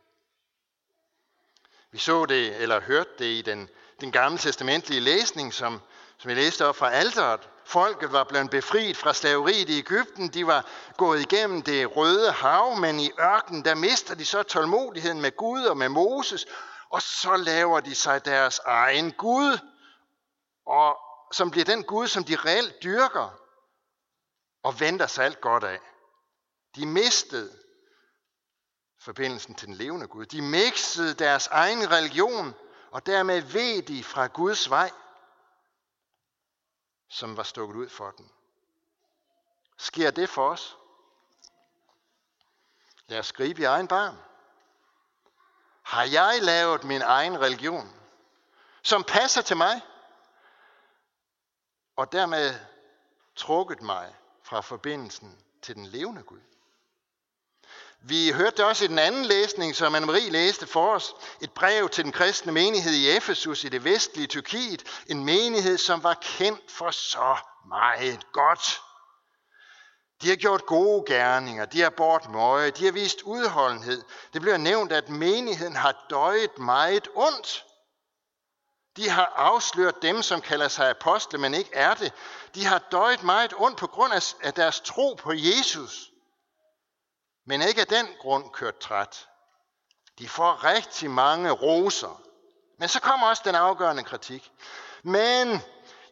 Vi 1.92 1.98
så 1.98 2.26
det, 2.26 2.56
eller 2.56 2.80
hørte 2.80 3.10
det 3.20 3.26
i 3.26 3.42
den, 3.42 3.70
den 4.02 4.12
gamle 4.12 4.38
testamentlige 4.38 5.02
læsning, 5.02 5.54
som, 5.54 5.82
som 6.18 6.30
jeg 6.30 6.38
læste 6.38 6.66
op 6.66 6.76
fra 6.76 6.92
alderet. 6.92 7.50
Folket 7.66 8.12
var 8.12 8.24
blevet 8.24 8.50
befriet 8.50 8.98
fra 8.98 9.14
slaveriet 9.14 9.70
i 9.70 9.80
Ægypten. 9.80 10.28
De 10.28 10.48
var 10.48 10.66
gået 10.98 11.22
igennem 11.22 11.62
det 11.62 11.96
røde 11.96 12.32
hav, 12.32 12.76
men 12.76 13.00
i 13.00 13.12
ørkenen, 13.20 13.66
der 13.66 13.76
mister 13.76 14.16
de 14.16 14.26
så 14.26 14.44
tålmodigheden 14.44 15.22
med 15.22 15.38
Gud 15.38 15.64
og 15.64 15.78
med 15.78 15.90
Moses, 15.90 16.46
og 16.90 17.02
så 17.02 17.36
laver 17.36 17.80
de 17.80 17.96
sig 17.96 18.26
deres 18.26 18.60
egen 18.66 19.12
Gud, 19.12 19.58
og 20.66 20.98
som 21.32 21.52
bliver 21.52 21.66
den 21.66 21.84
Gud, 21.84 22.08
som 22.08 22.24
de 22.24 22.36
reelt 22.36 22.84
dyrker 22.84 23.47
og 24.68 24.80
venter 24.80 25.08
sig 25.08 25.26
alt 25.26 25.42
godt 25.42 25.64
af. 25.64 25.80
De 26.76 26.86
mistede 26.86 27.64
forbindelsen 29.00 29.56
til 29.56 29.68
den 29.68 29.76
levende 29.76 30.08
Gud. 30.08 30.26
De 30.26 30.42
mixede 30.42 31.14
deres 31.14 31.48
egen 31.48 31.92
religion, 31.92 32.56
og 32.92 33.06
dermed 33.06 33.42
ved 33.42 33.82
de 33.82 34.04
fra 34.04 34.28
Guds 34.28 34.70
vej, 34.70 34.92
som 37.10 37.38
var 37.38 37.44
stukket 37.44 37.76
ud 37.76 37.90
for 37.90 38.12
den. 38.12 38.32
Sker 39.78 40.12
det 40.12 40.30
for 40.30 40.50
os? 40.50 40.78
Lad 43.08 43.20
os 43.20 43.32
gribe 43.32 43.62
i 43.62 43.66
egen 43.66 43.88
barn. 43.88 44.18
Har 45.84 46.04
jeg 46.04 46.40
lavet 46.42 46.84
min 46.84 47.02
egen 47.02 47.40
religion, 47.40 47.94
som 48.82 49.04
passer 49.04 49.42
til 49.42 49.58
mig, 49.58 49.82
og 51.96 52.12
dermed 52.12 52.60
trukket 53.36 53.82
mig 53.82 54.16
fra 54.50 54.62
forbindelsen 54.62 55.38
til 55.62 55.76
den 55.76 55.86
levende 55.86 56.24
Gud? 56.24 56.40
Vi 58.02 58.32
hørte 58.32 58.58
det 58.58 58.66
også 58.66 58.86
i 58.86 58.88
den 58.88 59.00
anden 59.00 59.26
læsning, 59.26 59.76
som 59.76 59.96
Anne-Marie 59.96 60.30
læste 60.30 60.68
for 60.68 60.96
os. 60.96 61.14
Et 61.42 61.52
brev 61.52 61.90
til 61.90 62.04
den 62.04 62.12
kristne 62.12 62.52
menighed 62.52 62.94
i 62.94 63.18
Efesus 63.18 63.64
i 63.64 63.70
det 63.70 63.84
vestlige 63.84 64.28
Tyrkiet. 64.28 64.84
En 65.08 65.26
menighed, 65.26 65.78
som 65.78 66.04
var 66.04 66.14
kendt 66.14 66.72
for 66.72 66.92
så 66.92 67.38
meget 67.68 68.32
godt. 68.32 68.82
De 70.22 70.30
har 70.30 70.36
gjort 70.36 70.66
gode 70.66 71.04
gerninger, 71.08 71.66
de 71.66 71.82
har 71.82 71.90
bort 71.90 72.30
møje, 72.30 72.72
de 72.72 72.86
har 72.86 72.92
vist 72.92 73.22
udholdenhed. 73.22 74.04
Det 74.34 74.42
bliver 74.42 74.58
nævnt, 74.58 74.92
at 74.92 75.10
menigheden 75.10 75.76
har 75.76 76.06
døjet 76.10 76.58
meget 76.58 77.08
ondt. 77.16 77.66
De 78.98 79.10
har 79.10 79.34
afsløret 79.36 80.02
dem, 80.02 80.22
som 80.22 80.42
kalder 80.42 80.68
sig 80.68 80.90
apostle, 80.90 81.40
men 81.40 81.54
ikke 81.54 81.74
er 81.74 81.94
det. 81.94 82.14
De 82.56 82.66
har 82.66 82.82
døjet 82.92 83.24
meget 83.24 83.54
ondt 83.58 83.78
på 83.78 83.88
grund 83.88 84.14
af 84.44 84.54
deres 84.54 84.80
tro 84.80 85.14
på 85.14 85.34
Jesus 85.34 86.12
men 87.48 87.62
ikke 87.62 87.82
af 87.82 87.88
den 87.88 88.08
grund 88.20 88.50
kørt 88.50 88.78
træt. 88.78 89.28
De 90.20 90.30
får 90.30 90.64
rigtig 90.64 91.10
mange 91.10 91.52
roser. 91.52 92.22
Men 92.80 92.90
så 92.90 93.02
kommer 93.02 93.28
også 93.28 93.42
den 93.46 93.56
afgørende 93.56 94.04
kritik. 94.04 94.52
Men 95.04 95.62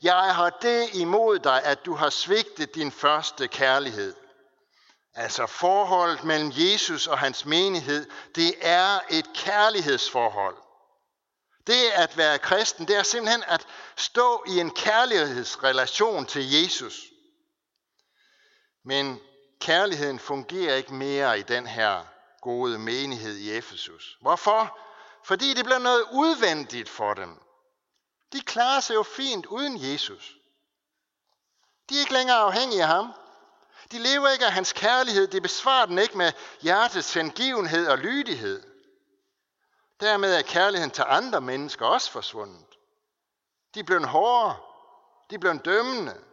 jeg 0.02 0.36
har 0.36 0.50
det 0.50 0.94
imod 0.94 1.40
dig, 1.40 1.64
at 1.64 1.86
du 1.86 1.96
har 1.96 2.10
svigtet 2.10 2.76
din 2.76 2.92
første 2.92 3.48
kærlighed. 3.48 4.16
Altså 5.14 5.46
forholdet 5.46 6.24
mellem 6.24 6.52
Jesus 6.56 7.08
og 7.08 7.20
hans 7.20 7.46
menighed, 7.46 8.10
det 8.36 8.56
er 8.62 9.00
et 9.10 9.34
kærlighedsforhold. 9.34 10.58
Det 11.68 11.92
at 11.92 12.18
være 12.18 12.40
kristen, 12.40 12.88
det 12.88 12.96
er 12.96 13.04
simpelthen 13.04 13.44
at 13.48 13.68
stå 13.96 14.44
i 14.48 14.60
en 14.60 14.72
kærlighedsrelation 14.72 16.26
til 16.26 16.52
Jesus. 16.52 17.02
Men 18.84 19.20
kærligheden 19.60 20.20
fungerer 20.20 20.76
ikke 20.76 20.94
mere 20.94 21.40
i 21.40 21.42
den 21.42 21.68
her 21.68 22.06
gode 22.42 22.80
menighed 22.80 23.36
i 23.36 23.58
Efesus. 23.58 24.18
Hvorfor? 24.22 24.80
Fordi 25.26 25.54
det 25.54 25.66
bliver 25.66 25.80
noget 25.80 26.04
udvendigt 26.12 26.90
for 26.90 27.14
dem. 27.14 27.40
De 28.34 28.42
klarer 28.42 28.80
sig 28.80 28.96
jo 28.96 29.04
fint 29.04 29.46
uden 29.46 29.92
Jesus. 29.92 30.36
De 31.90 31.96
er 31.96 32.00
ikke 32.00 32.14
længere 32.14 32.38
afhængige 32.38 32.82
af 32.82 32.88
ham. 32.88 33.14
De 33.92 34.00
lever 34.00 34.30
ikke 34.30 34.46
af 34.46 34.52
hans 34.52 34.74
kærlighed. 34.74 35.28
De 35.28 35.42
besvarer 35.42 35.86
den 35.86 35.98
ikke 35.98 36.18
med 36.18 36.32
hjertets 36.62 37.14
hengivenhed 37.14 37.88
og 37.88 37.98
lydighed. 37.98 38.75
Dermed 40.00 40.36
er 40.36 40.42
kærligheden 40.42 40.92
til 40.92 41.04
andre 41.08 41.42
mennesker 41.42 41.86
også 41.86 42.12
forsvundet. 42.12 42.66
De 43.74 43.80
er 43.80 43.84
blevet 43.84 44.06
hårdere. 44.06 44.58
De 45.30 45.36
er 45.36 45.40
blevet 45.40 45.66
dømmende. 45.66 46.24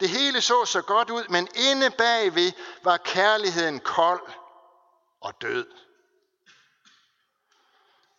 Det 0.00 0.08
hele 0.08 0.40
så 0.40 0.64
så 0.64 0.82
godt 0.82 1.10
ud, 1.10 1.28
men 1.28 1.48
inde 1.54 1.90
bagved 1.90 2.52
var 2.82 2.96
kærligheden 2.96 3.80
kold 3.80 4.30
og 5.20 5.40
død. 5.40 5.66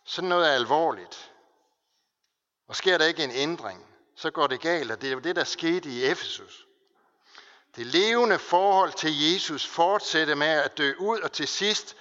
Sådan 0.04 0.28
noget 0.28 0.48
er 0.48 0.52
alvorligt. 0.52 1.32
Og 2.68 2.76
sker 2.76 2.98
der 2.98 3.04
ikke 3.04 3.24
en 3.24 3.30
ændring, 3.30 3.86
så 4.16 4.30
går 4.30 4.46
det 4.46 4.60
galt, 4.60 4.90
og 4.90 5.00
det 5.00 5.08
er 5.08 5.12
jo 5.12 5.18
det, 5.18 5.36
der 5.36 5.44
skete 5.44 5.88
i 5.88 6.04
Efesus. 6.04 6.66
Det 7.76 7.86
levende 7.86 8.38
forhold 8.38 8.92
til 8.92 9.32
Jesus 9.32 9.66
fortsatte 9.66 10.34
med 10.34 10.46
at 10.46 10.78
dø 10.78 10.94
ud, 10.98 11.20
og 11.20 11.32
til 11.32 11.48
sidst, 11.48 11.96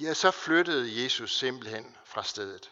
ja, 0.00 0.14
så 0.14 0.30
flyttede 0.30 1.02
Jesus 1.02 1.38
simpelthen 1.38 1.96
fra 2.04 2.22
stedet. 2.22 2.70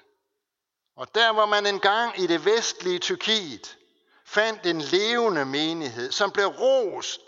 Og 0.97 1.15
der 1.15 1.31
var 1.31 1.47
man 1.47 1.67
engang 1.67 2.21
i 2.21 2.27
det 2.27 2.45
vestlige 2.45 2.99
Tyrkiet, 2.99 3.79
fandt 4.25 4.67
en 4.67 4.81
levende 4.81 5.45
menighed, 5.45 6.13
som 6.13 6.31
blev 6.31 6.47
rost 6.47 7.21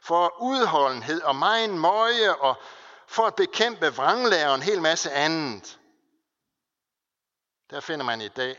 for 0.00 0.36
udholdenhed 0.40 1.22
og 1.22 1.36
megen 1.36 1.78
møje 1.78 2.34
og 2.34 2.56
for 3.06 3.26
at 3.26 3.34
bekæmpe 3.34 3.86
vranglærer 3.86 4.48
og 4.48 4.54
en 4.54 4.62
hel 4.62 4.82
masse 4.82 5.10
andet. 5.10 5.78
Der 7.70 7.80
finder 7.80 8.04
man 8.04 8.20
i 8.20 8.28
dag 8.28 8.56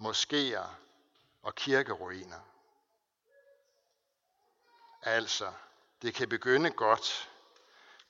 moskéer 0.00 0.66
og 1.42 1.54
kirkeruiner. 1.54 2.40
Altså, 5.02 5.52
det 6.02 6.14
kan 6.14 6.28
begynde 6.28 6.70
godt. 6.70 7.30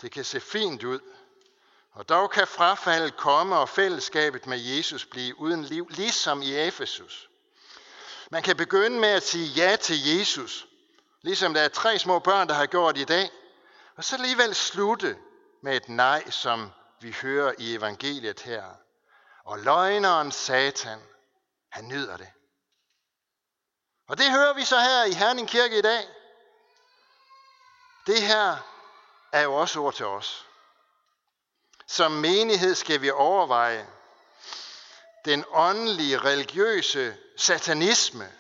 Det 0.00 0.12
kan 0.12 0.24
se 0.24 0.40
fint 0.40 0.84
ud. 0.84 1.00
Og 1.94 2.08
dog 2.08 2.30
kan 2.30 2.46
frafaldet 2.46 3.16
komme 3.16 3.56
og 3.56 3.68
fællesskabet 3.68 4.46
med 4.46 4.58
Jesus 4.58 5.06
blive 5.06 5.38
uden 5.38 5.64
liv, 5.64 5.88
ligesom 5.90 6.42
i 6.42 6.54
Efesus. 6.54 7.28
Man 8.30 8.42
kan 8.42 8.56
begynde 8.56 9.00
med 9.00 9.08
at 9.08 9.22
sige 9.22 9.46
ja 9.46 9.76
til 9.76 10.06
Jesus, 10.06 10.66
ligesom 11.22 11.54
der 11.54 11.60
er 11.60 11.68
tre 11.68 11.98
små 11.98 12.18
børn, 12.18 12.48
der 12.48 12.54
har 12.54 12.66
gjort 12.66 12.98
i 12.98 13.04
dag, 13.04 13.30
og 13.96 14.04
så 14.04 14.16
alligevel 14.16 14.54
slutte 14.54 15.18
med 15.62 15.76
et 15.76 15.88
nej, 15.88 16.30
som 16.30 16.70
vi 17.00 17.16
hører 17.22 17.52
i 17.58 17.74
evangeliet 17.74 18.40
her. 18.40 18.64
Og 19.44 19.58
løgneren 19.58 20.32
Satan, 20.32 20.98
han 21.70 21.88
nyder 21.88 22.16
det. 22.16 22.28
Og 24.08 24.18
det 24.18 24.30
hører 24.30 24.54
vi 24.54 24.64
så 24.64 24.80
her 24.80 25.04
i 25.04 25.12
Herning 25.12 25.48
Kirke 25.48 25.78
i 25.78 25.82
dag. 25.82 26.08
Det 28.06 28.22
her 28.22 28.56
er 29.32 29.42
jo 29.42 29.54
også 29.54 29.80
ord 29.80 29.94
til 29.94 30.06
os. 30.06 30.43
Som 31.86 32.12
menighed 32.12 32.74
skal 32.74 33.00
vi 33.00 33.10
overveje, 33.10 33.88
den 35.24 35.44
åndelige, 35.48 36.18
religiøse 36.18 37.16
satanisme, 37.36 38.32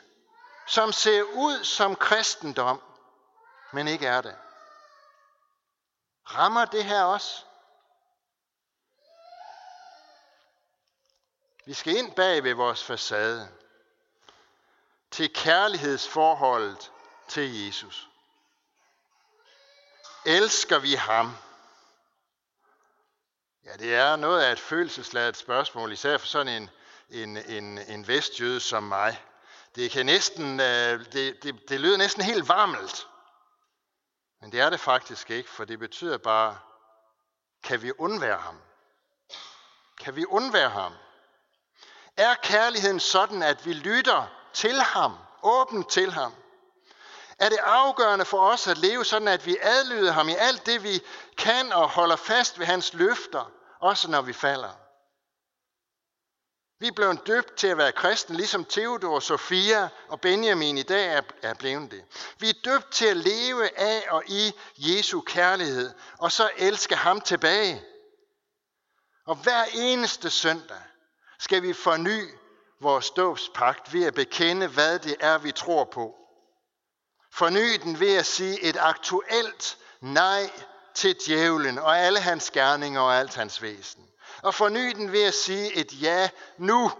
som 0.66 0.92
ser 0.92 1.22
ud 1.22 1.64
som 1.64 1.96
kristendom, 1.96 2.82
men 3.72 3.88
ikke 3.88 4.06
er 4.06 4.20
det. 4.20 4.36
Rammer 6.26 6.64
det 6.64 6.84
her 6.84 7.04
os? 7.04 7.46
Vi 11.66 11.74
skal 11.74 11.96
ind 11.96 12.14
bag 12.14 12.44
ved 12.44 12.54
vores 12.54 12.84
facade 12.84 13.48
til 15.10 15.32
kærlighedsforholdet 15.32 16.92
til 17.28 17.64
Jesus. 17.66 18.08
Elsker 20.26 20.78
vi 20.78 20.94
ham? 20.94 21.36
Ja, 23.66 23.72
det 23.72 23.94
er 23.94 24.16
noget 24.16 24.42
af 24.42 24.52
et 24.52 24.60
følelsesladet 24.60 25.36
spørgsmål, 25.36 25.92
især 25.92 26.18
for 26.18 26.26
sådan 26.26 26.62
en, 26.62 26.70
en, 27.10 27.36
en, 27.36 27.78
en 27.78 28.08
vestjøde 28.08 28.60
som 28.60 28.82
mig. 28.82 29.24
Det, 29.74 29.90
kan 29.90 30.06
næsten, 30.06 30.60
øh, 30.60 31.12
det, 31.12 31.42
det, 31.42 31.68
det 31.68 31.80
lyder 31.80 31.96
næsten 31.96 32.22
helt 32.22 32.48
varmelt. 32.48 33.06
Men 34.40 34.52
det 34.52 34.60
er 34.60 34.70
det 34.70 34.80
faktisk 34.80 35.30
ikke, 35.30 35.50
for 35.50 35.64
det 35.64 35.78
betyder 35.78 36.18
bare, 36.18 36.58
kan 37.62 37.82
vi 37.82 37.92
undvære 37.98 38.38
ham? 38.38 38.60
Kan 40.00 40.16
vi 40.16 40.24
undvære 40.26 40.70
ham? 40.70 40.92
Er 42.16 42.34
kærligheden 42.34 43.00
sådan, 43.00 43.42
at 43.42 43.66
vi 43.66 43.72
lytter 43.72 44.26
til 44.52 44.80
ham, 44.80 45.16
åbent 45.42 45.90
til 45.90 46.12
ham? 46.12 46.34
Er 47.38 47.48
det 47.48 47.58
afgørende 47.62 48.24
for 48.24 48.40
os 48.40 48.66
at 48.66 48.78
leve 48.78 49.04
sådan, 49.04 49.28
at 49.28 49.46
vi 49.46 49.56
adlyder 49.62 50.12
ham 50.12 50.28
i 50.28 50.34
alt 50.38 50.66
det, 50.66 50.82
vi 50.82 51.02
kan 51.38 51.72
og 51.72 51.88
holder 51.88 52.16
fast 52.16 52.58
ved 52.58 52.66
hans 52.66 52.94
løfter, 52.94 53.52
også 53.80 54.10
når 54.10 54.22
vi 54.22 54.32
falder? 54.32 54.70
Vi 56.78 56.88
er 56.88 56.92
blevet 56.92 57.26
døbt 57.26 57.56
til 57.56 57.66
at 57.66 57.78
være 57.78 57.92
kristne, 57.92 58.36
ligesom 58.36 58.64
Theodor, 58.64 59.20
Sofia 59.20 59.88
og 60.08 60.20
Benjamin 60.20 60.78
i 60.78 60.82
dag 60.82 61.22
er 61.42 61.54
blevet 61.54 61.90
det. 61.90 62.04
Vi 62.38 62.48
er 62.48 62.54
døbt 62.64 62.92
til 62.92 63.06
at 63.06 63.16
leve 63.16 63.78
af 63.78 64.06
og 64.10 64.22
i 64.26 64.52
Jesu 64.76 65.20
kærlighed, 65.20 65.90
og 66.18 66.32
så 66.32 66.50
elske 66.56 66.96
ham 66.96 67.20
tilbage. 67.20 67.84
Og 69.26 69.36
hver 69.36 69.64
eneste 69.74 70.30
søndag 70.30 70.82
skal 71.38 71.62
vi 71.62 71.72
forny 71.72 72.34
vores 72.80 73.10
dåbspagt 73.10 73.92
ved 73.92 74.04
at 74.04 74.14
bekende, 74.14 74.68
hvad 74.68 74.98
det 74.98 75.16
er, 75.20 75.38
vi 75.38 75.52
tror 75.52 75.84
på. 75.84 76.23
Forny 77.34 77.74
den 77.82 78.00
ved 78.00 78.16
at 78.16 78.26
sige 78.26 78.60
et 78.60 78.76
aktuelt 78.76 79.78
nej 80.00 80.50
til 80.94 81.16
djævlen 81.26 81.78
og 81.78 81.98
alle 81.98 82.20
hans 82.20 82.50
gerninger 82.50 83.00
og 83.00 83.16
alt 83.16 83.34
hans 83.34 83.62
væsen. 83.62 84.10
Og 84.42 84.54
forny 84.54 84.90
den 84.90 85.12
ved 85.12 85.22
at 85.22 85.34
sige 85.34 85.74
et 85.74 86.02
ja 86.02 86.30
nu. 86.58 86.90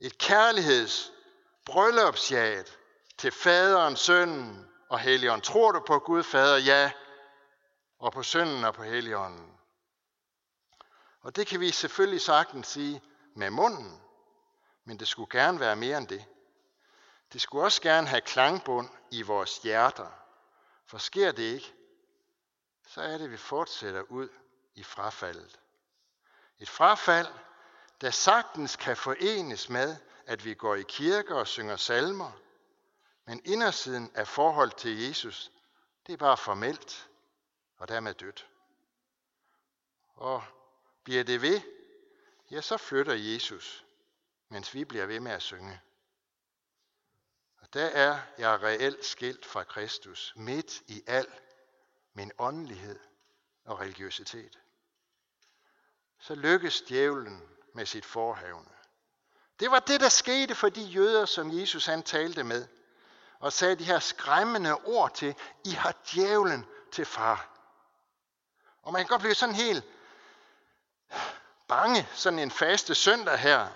Et 0.00 0.18
kærligheds 0.18 1.12
bryllupsjaget 1.64 2.78
til 3.18 3.32
faderen, 3.32 3.96
sønnen 3.96 4.66
og 4.90 4.98
helligånden. 4.98 5.42
Tror 5.42 5.72
du 5.72 5.80
på 5.86 5.98
Gud 5.98 6.22
fader? 6.22 6.56
Ja. 6.56 6.90
Og 7.98 8.12
på 8.12 8.22
sønnen 8.22 8.64
og 8.64 8.74
på 8.74 8.82
helligånden. 8.82 9.52
Og 11.22 11.36
det 11.36 11.46
kan 11.46 11.60
vi 11.60 11.70
selvfølgelig 11.70 12.20
sagtens 12.20 12.66
sige 12.66 13.02
med 13.36 13.50
munden, 13.50 14.00
men 14.86 14.98
det 14.98 15.08
skulle 15.08 15.40
gerne 15.40 15.60
være 15.60 15.76
mere 15.76 15.98
end 15.98 16.08
det. 16.08 16.24
Det 17.34 17.42
skulle 17.42 17.64
også 17.64 17.82
gerne 17.82 18.06
have 18.06 18.20
klangbund 18.20 18.88
i 19.10 19.22
vores 19.22 19.58
hjerter. 19.58 20.10
For 20.86 20.98
sker 20.98 21.32
det 21.32 21.42
ikke, 21.42 21.74
så 22.86 23.00
er 23.02 23.18
det, 23.18 23.24
at 23.24 23.30
vi 23.30 23.36
fortsætter 23.36 24.02
ud 24.02 24.28
i 24.74 24.82
frafaldet. 24.82 25.60
Et 26.58 26.68
frafald, 26.68 27.26
der 28.00 28.10
sagtens 28.10 28.76
kan 28.76 28.96
forenes 28.96 29.68
med, 29.68 29.96
at 30.26 30.44
vi 30.44 30.54
går 30.54 30.74
i 30.74 30.84
kirke 30.88 31.36
og 31.36 31.46
synger 31.46 31.76
salmer, 31.76 32.32
men 33.24 33.40
indersiden 33.44 34.10
af 34.14 34.28
forhold 34.28 34.70
til 34.70 35.02
Jesus, 35.02 35.52
det 36.06 36.12
er 36.12 36.16
bare 36.16 36.36
formelt 36.36 37.08
og 37.76 37.88
dermed 37.88 38.14
dødt. 38.14 38.48
Og 40.14 40.44
bliver 41.04 41.24
det 41.24 41.42
ved, 41.42 41.60
ja, 42.50 42.60
så 42.60 42.76
flytter 42.76 43.14
Jesus, 43.14 43.84
mens 44.48 44.74
vi 44.74 44.84
bliver 44.84 45.06
ved 45.06 45.20
med 45.20 45.32
at 45.32 45.42
synge. 45.42 45.80
Og 47.64 47.74
der 47.74 47.84
er 47.86 48.20
jeg 48.38 48.62
reelt 48.62 49.04
skilt 49.04 49.46
fra 49.46 49.64
Kristus, 49.64 50.32
midt 50.36 50.80
i 50.86 51.02
al 51.06 51.26
min 52.14 52.32
åndelighed 52.38 53.00
og 53.64 53.80
religiøsitet. 53.80 54.58
Så 56.18 56.34
lykkes 56.34 56.82
djævlen 56.82 57.42
med 57.74 57.86
sit 57.86 58.04
forhavne. 58.04 58.70
Det 59.60 59.70
var 59.70 59.78
det, 59.78 60.00
der 60.00 60.08
skete 60.08 60.54
for 60.54 60.68
de 60.68 60.82
jøder, 60.82 61.26
som 61.26 61.58
Jesus 61.58 61.86
han 61.86 62.02
talte 62.02 62.44
med, 62.44 62.68
og 63.38 63.52
sagde 63.52 63.76
de 63.76 63.84
her 63.84 63.98
skræmmende 63.98 64.74
ord 64.74 65.14
til, 65.14 65.34
I 65.64 65.70
har 65.70 65.94
djævlen 66.12 66.66
til 66.92 67.04
far. 67.04 67.48
Og 68.82 68.92
man 68.92 69.00
kan 69.00 69.08
godt 69.08 69.22
blive 69.22 69.34
sådan 69.34 69.54
helt 69.54 69.84
bange 71.68 72.08
sådan 72.14 72.38
en 72.38 72.50
faste 72.50 72.94
søndag 72.94 73.38
her. 73.38 73.68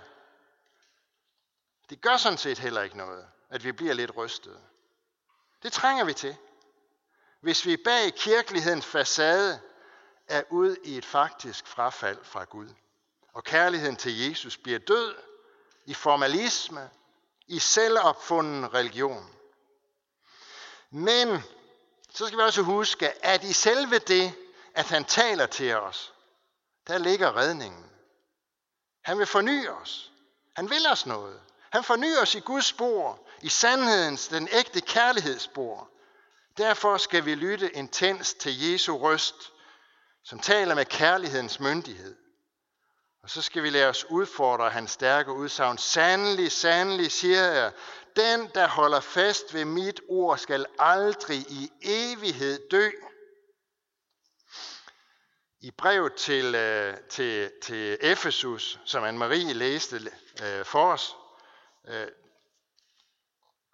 Det 1.91 2.01
gør 2.01 2.17
sådan 2.17 2.39
set 2.39 2.59
heller 2.59 2.83
ikke 2.83 2.97
noget, 2.97 3.29
at 3.51 3.65
vi 3.65 3.73
bliver 3.73 3.95
lidt 3.95 4.17
rystede. 4.17 4.61
Det 5.63 5.73
trænger 5.73 6.05
vi 6.05 6.13
til. 6.13 6.37
Hvis 7.41 7.67
vi 7.67 7.77
bag 7.77 8.15
kirkelighedens 8.15 8.87
facade 8.87 9.61
er 10.27 10.43
ude 10.51 10.77
i 10.85 10.97
et 10.97 11.05
faktisk 11.05 11.67
frafald 11.67 12.25
fra 12.25 12.45
Gud, 12.45 12.69
og 13.33 13.45
kærligheden 13.45 13.97
til 13.97 14.29
Jesus 14.29 14.57
bliver 14.57 14.79
død 14.79 15.15
i 15.87 15.95
formalisme, 15.95 16.91
i 17.47 17.59
selvopfunden 17.59 18.75
religion. 18.75 19.35
Men 20.91 21.43
så 22.11 22.27
skal 22.27 22.39
vi 22.39 22.43
også 22.43 22.63
huske, 22.63 23.25
at 23.25 23.45
i 23.45 23.53
selve 23.53 23.99
det, 23.99 24.33
at 24.75 24.89
han 24.89 25.05
taler 25.05 25.47
til 25.47 25.77
os, 25.77 26.13
der 26.87 26.99
ligger 26.99 27.37
redningen. 27.37 27.91
Han 29.03 29.19
vil 29.19 29.27
forny 29.27 29.69
os. 29.69 30.13
Han 30.57 30.71
vil 30.71 30.87
os 30.91 31.07
noget. 31.07 31.41
Han 31.71 31.85
fornyer 31.85 32.23
os 32.23 32.35
i 32.35 32.41
Guds 32.41 32.67
spor, 32.67 33.28
i 33.43 33.49
sandhedens, 33.49 34.29
den 34.29 34.49
ægte 34.53 34.81
kærlighedsspor. 34.81 35.91
Derfor 36.57 36.97
skal 36.97 37.25
vi 37.25 37.35
lytte 37.35 37.77
intens 37.77 38.35
til 38.35 38.71
Jesu 38.71 38.99
røst, 38.99 39.53
som 40.25 40.39
taler 40.39 40.75
med 40.75 40.85
kærlighedens 40.85 41.61
myndighed. 41.61 42.17
Og 43.23 43.31
så 43.31 43.43
skal 43.43 43.63
vi 43.63 43.71
lade 43.71 43.89
os 43.89 44.05
udfordre 44.11 44.71
hans 44.71 44.91
stærke 44.91 45.33
udsagn. 45.33 45.79
Sandelig, 45.79 46.53
sandelig, 46.53 47.13
siger 47.13 47.45
jeg, 47.45 47.73
den, 48.17 48.51
der 48.55 48.69
holder 48.69 49.01
fast 49.01 49.55
ved 49.55 49.65
mit 49.65 50.01
ord, 50.09 50.39
skal 50.39 50.67
aldrig 50.79 51.39
i 51.39 51.71
evighed 51.83 52.69
dø. 52.71 52.91
I 55.61 55.71
brevet 55.71 56.15
til, 56.15 56.55
øh, 56.55 56.97
til, 57.11 57.51
til 57.63 57.99
Efesus, 58.01 58.81
som 58.85 59.05
Anne-Marie 59.05 59.53
læste 59.53 59.97
øh, 60.43 60.65
for 60.65 60.93
os, 60.93 61.17
øh, 61.89 62.07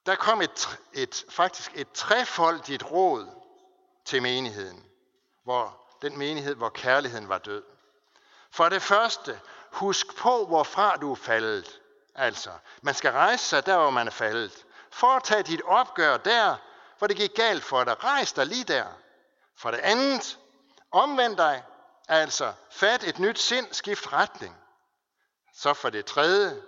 der 0.07 0.17
kom 0.17 0.43
et, 0.43 0.79
et, 0.93 1.25
faktisk 1.29 1.71
et 1.75 1.93
trefoldigt 1.93 2.91
råd 2.91 3.29
til 4.05 4.23
menigheden, 4.23 4.85
hvor 5.45 5.81
den 6.03 6.19
menighed, 6.19 6.55
hvor 6.55 6.69
kærligheden 6.69 7.29
var 7.29 7.39
død. 7.39 7.63
For 8.51 8.69
det 8.69 8.83
første, 8.83 9.41
husk 9.73 10.17
på, 10.17 10.47
hvorfra 10.47 10.97
du 10.97 11.13
er 11.13 11.17
faldet. 11.17 11.81
Altså, 12.15 12.51
man 12.83 12.95
skal 12.95 13.13
rejse 13.13 13.45
sig 13.45 13.67
der, 13.67 13.79
hvor 13.79 13.91
man 13.91 14.07
er 14.07 14.11
faldet. 14.11 14.67
Foretag 14.91 15.47
dit 15.47 15.63
opgør 15.65 16.17
der, 16.17 16.57
hvor 16.99 17.07
det 17.07 17.17
gik 17.17 17.35
galt 17.35 17.65
for 17.65 17.85
dig. 17.85 18.05
Rejs 18.05 18.33
dig 18.33 18.47
lige 18.47 18.65
der. 18.65 18.87
For 19.57 19.71
det 19.71 19.79
andet, 19.79 20.39
omvend 20.93 21.37
dig 21.37 21.65
Altså, 22.09 22.53
fat 22.71 23.05
et 23.05 23.19
nyt 23.19 23.39
sind, 23.39 23.67
skift 23.73 24.13
retning. 24.13 24.57
Så 25.55 25.75
for 25.75 25.91
det 25.91 26.05
tredje, 26.05 26.63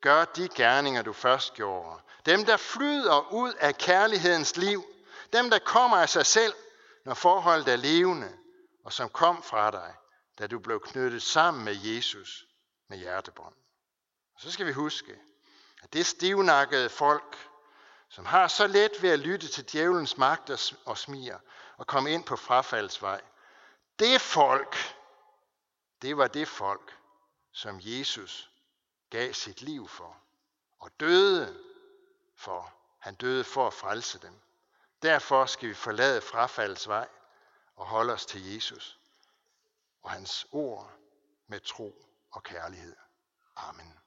gør 0.00 0.24
de 0.24 0.48
gerninger, 0.48 1.02
du 1.02 1.12
først 1.12 1.54
gjorde. 1.54 2.00
Dem, 2.26 2.44
der 2.44 2.56
flyder 2.56 3.32
ud 3.32 3.54
af 3.54 3.78
kærlighedens 3.78 4.56
liv. 4.56 4.84
Dem, 5.32 5.50
der 5.50 5.58
kommer 5.58 5.96
af 5.96 6.08
sig 6.08 6.26
selv, 6.26 6.54
når 7.04 7.14
forholdet 7.14 7.68
er 7.68 7.76
levende, 7.76 8.38
og 8.84 8.92
som 8.92 9.08
kom 9.08 9.42
fra 9.42 9.70
dig, 9.70 9.94
da 10.38 10.46
du 10.46 10.58
blev 10.58 10.80
knyttet 10.80 11.22
sammen 11.22 11.64
med 11.64 11.76
Jesus 11.76 12.46
med 12.88 12.98
hjertebånd. 12.98 13.54
Og 14.34 14.40
så 14.40 14.50
skal 14.50 14.66
vi 14.66 14.72
huske, 14.72 15.18
at 15.82 15.92
det 15.92 16.06
stivnakkede 16.06 16.88
folk, 16.88 17.48
som 18.08 18.26
har 18.26 18.48
så 18.48 18.66
let 18.66 19.02
ved 19.02 19.10
at 19.10 19.18
lytte 19.18 19.48
til 19.48 19.72
djævelens 19.72 20.16
magt 20.16 20.50
og 20.84 20.98
smier 20.98 21.38
og 21.76 21.86
komme 21.86 22.10
ind 22.10 22.24
på 22.24 22.36
frafaldsvej, 22.36 23.20
det 23.98 24.20
folk, 24.20 24.76
det 26.02 26.16
var 26.16 26.26
det 26.26 26.48
folk, 26.48 26.96
som 27.52 27.78
Jesus 27.82 28.50
gav 29.10 29.32
sit 29.32 29.62
liv 29.62 29.88
for 29.88 30.16
og 30.78 30.90
døde 31.00 31.64
for. 32.36 32.72
Han 32.98 33.14
døde 33.14 33.44
for 33.44 33.66
at 33.66 33.74
frelse 33.74 34.18
dem. 34.18 34.40
Derfor 35.02 35.46
skal 35.46 35.68
vi 35.68 35.74
forlade 35.74 36.20
frafaldets 36.20 36.88
vej 36.88 37.08
og 37.76 37.86
holde 37.86 38.12
os 38.12 38.26
til 38.26 38.54
Jesus 38.54 38.98
og 40.02 40.10
hans 40.10 40.46
ord 40.52 40.92
med 41.46 41.60
tro 41.60 42.04
og 42.30 42.42
kærlighed. 42.42 42.96
Amen. 43.56 43.98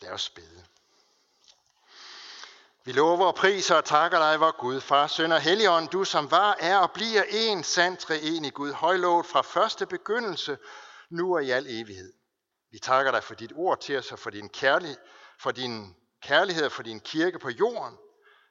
Lad 0.00 0.10
os 0.10 0.30
bede. 0.30 0.66
Vi 2.84 2.92
lover 2.92 3.26
og 3.26 3.34
priser 3.34 3.74
og 3.74 3.84
takker 3.84 4.18
dig, 4.18 4.40
vor 4.40 4.60
Gud, 4.60 4.80
Far, 4.80 5.06
Søn 5.06 5.32
og 5.32 5.40
Helligånd, 5.40 5.88
du 5.88 6.04
som 6.04 6.30
var, 6.30 6.56
er 6.60 6.78
og 6.78 6.92
bliver 6.92 7.22
en 7.28 7.64
sand 7.64 7.96
treenig 7.96 8.54
Gud, 8.54 8.72
højlovet 8.72 9.26
fra 9.26 9.42
første 9.42 9.86
begyndelse, 9.86 10.58
nu 11.10 11.34
og 11.34 11.44
i 11.44 11.50
al 11.50 11.66
evighed. 11.68 12.12
Vi 12.70 12.78
takker 12.78 13.12
dig 13.12 13.24
for 13.24 13.34
dit 13.34 13.52
ord 13.54 13.80
til 13.80 13.98
os 13.98 14.12
og 14.12 14.18
for 14.18 14.30
din, 14.30 14.48
kærlighed, 14.48 14.96
for 15.40 15.50
din 15.50 15.96
kærlighed 16.22 16.64
og 16.64 16.72
for 16.72 16.82
din 16.82 17.00
kirke 17.00 17.38
på 17.38 17.50
jorden. 17.50 17.98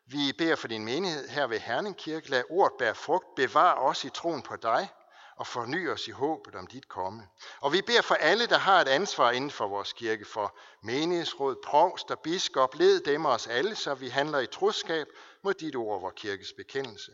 Vi 0.07 0.33
beder 0.37 0.55
for 0.55 0.67
din 0.67 0.85
menighed 0.85 1.27
her 1.27 1.47
ved 1.47 1.59
Herning 1.59 1.97
Kirke. 1.97 2.29
Lad 2.29 2.43
ordet 2.49 2.77
bære 2.79 2.95
frugt. 2.95 3.35
Bevar 3.35 3.73
os 3.73 4.03
i 4.03 4.09
troen 4.09 4.41
på 4.41 4.55
dig. 4.55 4.89
og 5.37 5.47
forny 5.47 5.89
os 5.89 6.07
i 6.07 6.11
håbet 6.11 6.55
om 6.55 6.67
dit 6.67 6.87
komme. 6.87 7.27
Og 7.59 7.73
vi 7.73 7.81
beder 7.81 8.01
for 8.01 8.15
alle, 8.15 8.47
der 8.47 8.57
har 8.57 8.81
et 8.81 8.87
ansvar 8.87 9.31
inden 9.31 9.51
for 9.51 9.67
vores 9.67 9.93
kirke, 9.93 10.25
for 10.25 10.57
menighedsråd, 10.83 11.55
provst 11.63 12.11
og 12.11 12.19
biskop, 12.19 12.75
led 12.75 12.99
dem 13.01 13.25
og 13.25 13.31
os 13.31 13.47
alle, 13.47 13.75
så 13.75 13.93
vi 13.93 14.09
handler 14.09 14.39
i 14.39 14.47
troskab 14.47 15.07
mod 15.43 15.53
dit 15.53 15.75
ord, 15.75 16.01
vor 16.01 16.09
kirkes 16.09 16.53
bekendelse. 16.57 17.11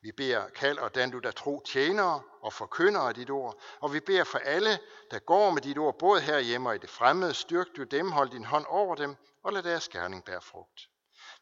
Vi 0.00 0.12
beder, 0.12 0.48
kald 0.48 0.78
og 0.78 0.94
dan 0.94 1.10
du 1.10 1.18
der 1.18 1.30
tro 1.30 1.62
tjenere 1.66 2.22
og 2.40 2.52
forkyndere 2.52 3.08
af 3.08 3.14
dit 3.14 3.30
ord, 3.30 3.60
og 3.80 3.92
vi 3.92 4.00
beder 4.00 4.24
for 4.24 4.38
alle, 4.38 4.78
der 5.10 5.18
går 5.18 5.50
med 5.50 5.62
dit 5.62 5.78
ord, 5.78 5.98
både 5.98 6.20
herhjemme 6.20 6.68
og 6.68 6.74
i 6.74 6.78
det 6.78 6.90
fremmede, 6.90 7.34
styrk 7.34 7.66
du 7.76 7.84
dem, 7.84 8.12
hold 8.12 8.30
din 8.30 8.44
hånd 8.44 8.66
over 8.68 8.94
dem, 8.94 9.16
og 9.42 9.52
lad 9.52 9.62
deres 9.62 9.88
gerning 9.88 10.24
bære 10.24 10.40
frugt. 10.40 10.88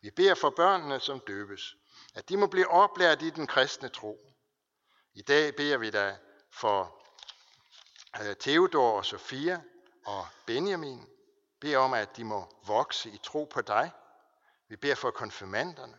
Vi 0.00 0.10
beder 0.10 0.34
for 0.34 0.50
børnene, 0.50 1.00
som 1.00 1.20
døbes, 1.26 1.76
at 2.14 2.28
de 2.28 2.36
må 2.36 2.46
blive 2.46 2.68
oplært 2.68 3.22
i 3.22 3.30
den 3.30 3.46
kristne 3.46 3.88
tro. 3.88 4.18
I 5.14 5.22
dag 5.22 5.56
beder 5.56 5.76
vi 5.76 5.90
dig 5.90 6.18
for 6.52 7.02
øh, 8.20 8.36
Theodor 8.36 8.96
og 8.96 9.04
Sofia 9.04 9.60
og 10.06 10.26
Benjamin. 10.46 11.06
Bed 11.60 11.76
om, 11.76 11.94
at 11.94 12.16
de 12.16 12.24
må 12.24 12.48
vokse 12.66 13.10
i 13.10 13.18
tro 13.22 13.44
på 13.44 13.60
dig. 13.60 13.90
Vi 14.68 14.76
beder 14.76 14.94
for 14.94 15.10
konfirmanderne, 15.10 15.98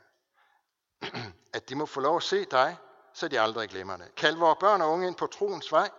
at 1.53 1.69
de 1.69 1.75
må 1.75 1.85
få 1.85 1.99
lov 1.99 2.17
at 2.17 2.23
se 2.23 2.45
dig, 2.45 2.77
så 3.13 3.27
de 3.27 3.39
aldrig 3.39 3.69
glemmer 3.69 3.97
det. 3.97 4.15
Kald 4.15 4.35
vores 4.35 4.57
børn 4.59 4.81
og 4.81 4.91
unge 4.91 5.07
ind 5.07 5.15
på 5.15 5.27
troens 5.27 5.71
vej, 5.71 5.89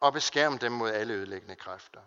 og 0.00 0.12
beskærm 0.12 0.58
dem 0.58 0.72
mod 0.72 0.90
alle 0.90 1.14
ødelæggende 1.14 1.56
kræfter. 1.56 2.00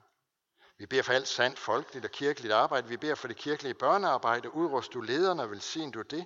Vi 0.78 0.86
beder 0.86 1.04
for 1.04 1.14
alt 1.14 1.28
sandt 1.28 1.60
folkeligt 1.60 2.06
og 2.06 2.12
kirkeligt 2.12 2.54
arbejde. 2.54 2.88
Vi 2.88 2.98
beder 2.98 3.16
for 3.16 3.28
det 3.28 3.38
kirkelige 3.38 3.74
børnearbejde. 3.74 4.56
Udrust 4.56 4.94
du 4.94 5.02
lederne 5.02 5.44
og 5.44 5.52
velsign 5.52 5.92
du 5.92 6.02
det. 6.02 6.26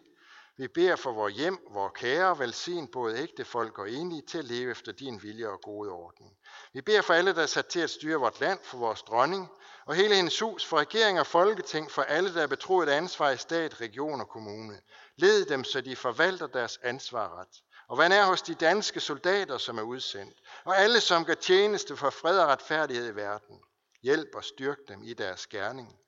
Vi 0.58 0.68
beder 0.68 0.96
for 0.96 1.12
vores 1.12 1.34
hjem, 1.34 1.68
vores 1.70 1.94
kære, 1.96 2.40
velsign 2.40 2.88
både 2.88 3.18
ægte 3.18 3.46
folk 3.46 3.80
og 3.80 3.92
enige 3.92 4.22
til 4.22 4.38
at 4.38 4.46
leve 4.46 4.72
efter 4.72 4.92
din 4.92 5.24
vilje 5.24 5.48
og 5.48 5.62
gode 5.62 5.92
orden. 5.92 6.32
Vi 6.74 6.82
beder 6.82 7.02
for 7.02 7.14
alle, 7.14 7.36
der 7.36 7.42
er 7.42 7.46
sat 7.46 7.66
til 7.66 7.80
at 7.80 7.90
styre 7.90 8.20
vort 8.20 8.40
land, 8.40 8.60
for 8.64 8.78
vores 8.78 9.02
dronning, 9.02 9.50
og 9.86 9.96
hele 9.96 10.16
hendes 10.16 10.40
hus, 10.40 10.66
for 10.66 10.78
regering 10.78 11.20
og 11.20 11.28
folketing, 11.28 11.92
for 11.92 12.02
alle, 12.02 12.34
der 12.34 12.42
er 12.42 12.48
betroet 12.48 12.90
ansvar 12.90 13.30
i 13.30 13.38
stat, 13.38 13.82
region 13.82 14.22
og 14.22 14.30
kommune. 14.30 14.82
Led 15.16 15.46
dem, 15.46 15.64
så 15.64 15.82
de 15.82 15.96
forvalter 15.96 16.48
deres 16.48 16.80
ansvar 16.84 17.40
ret. 17.40 17.64
Og 17.88 17.96
hvad 17.96 18.12
er 18.12 18.26
hos 18.26 18.42
de 18.42 18.56
danske 18.56 19.00
soldater, 19.00 19.58
som 19.58 19.78
er 19.78 19.84
udsendt, 19.84 20.38
og 20.64 20.78
alle, 20.78 21.02
som 21.02 21.26
gør 21.26 21.34
tjeneste 21.34 21.98
for 21.98 22.10
fred 22.10 22.40
og 22.40 22.48
retfærdighed 22.48 23.08
i 23.08 23.16
verden. 23.16 23.60
Hjælp 24.02 24.36
og 24.36 24.44
styrk 24.44 24.78
dem 24.88 25.04
i 25.04 25.14
deres 25.14 25.48
gerning. 25.48 26.00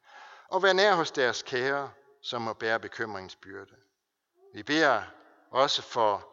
Og 0.49 0.63
vær 0.63 0.73
nær 0.73 0.95
hos 0.95 1.11
deres 1.11 1.43
kære, 1.43 1.91
som 2.21 2.41
må 2.41 2.53
bære 2.53 2.79
bekymringsbyrde. 2.79 3.86
Vi 4.53 4.63
beder 4.63 5.03
også 5.51 5.81
for 5.81 6.27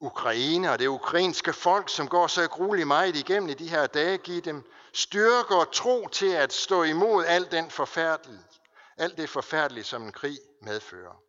Ukraine 0.00 0.72
og 0.72 0.78
det 0.78 0.86
ukrainske 0.86 1.52
folk, 1.52 1.88
som 1.88 2.08
går 2.08 2.26
så 2.26 2.48
grueligt 2.48 2.88
meget 2.88 3.16
igennem 3.16 3.48
i 3.48 3.54
de 3.54 3.68
her 3.68 3.86
dage. 3.86 4.18
Giv 4.18 4.40
dem 4.40 4.72
styrke 4.92 5.56
og 5.56 5.72
tro 5.72 6.08
til 6.08 6.32
at 6.32 6.52
stå 6.52 6.82
imod 6.82 7.24
alt, 7.24 7.50
den 7.50 7.70
forfærdelige, 7.70 8.44
alt 8.96 9.16
det 9.16 9.28
forfærdelige, 9.28 9.84
som 9.84 10.02
en 10.02 10.12
krig 10.12 10.38
medfører. 10.62 11.22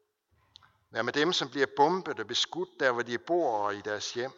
Vær 0.91 1.01
med 1.01 1.13
dem, 1.13 1.33
som 1.33 1.49
bliver 1.49 1.67
bombet 1.75 2.19
og 2.19 2.27
beskudt 2.27 2.69
der, 2.79 2.91
hvor 2.91 3.01
de 3.01 3.17
bor 3.17 3.57
og 3.57 3.75
i 3.75 3.81
deres 3.81 4.13
hjem. 4.13 4.31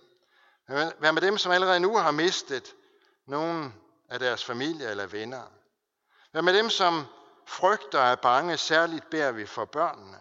Vær 0.99 1.11
med 1.11 1.21
dem, 1.21 1.37
som 1.37 1.51
allerede 1.51 1.79
nu 1.79 1.97
har 1.97 2.11
mistet 2.11 2.75
nogen 3.27 3.73
af 4.09 4.19
deres 4.19 4.45
familie 4.45 4.89
eller 4.89 5.05
venner. 5.05 5.43
Vær 6.33 6.41
med 6.41 6.53
dem, 6.53 6.69
som 6.69 7.05
frygter 7.47 7.99
og 7.99 8.07
er 8.07 8.15
bange. 8.15 8.57
Særligt 8.57 9.09
beder 9.09 9.31
vi 9.31 9.45
for 9.45 9.65
børnene. 9.65 10.17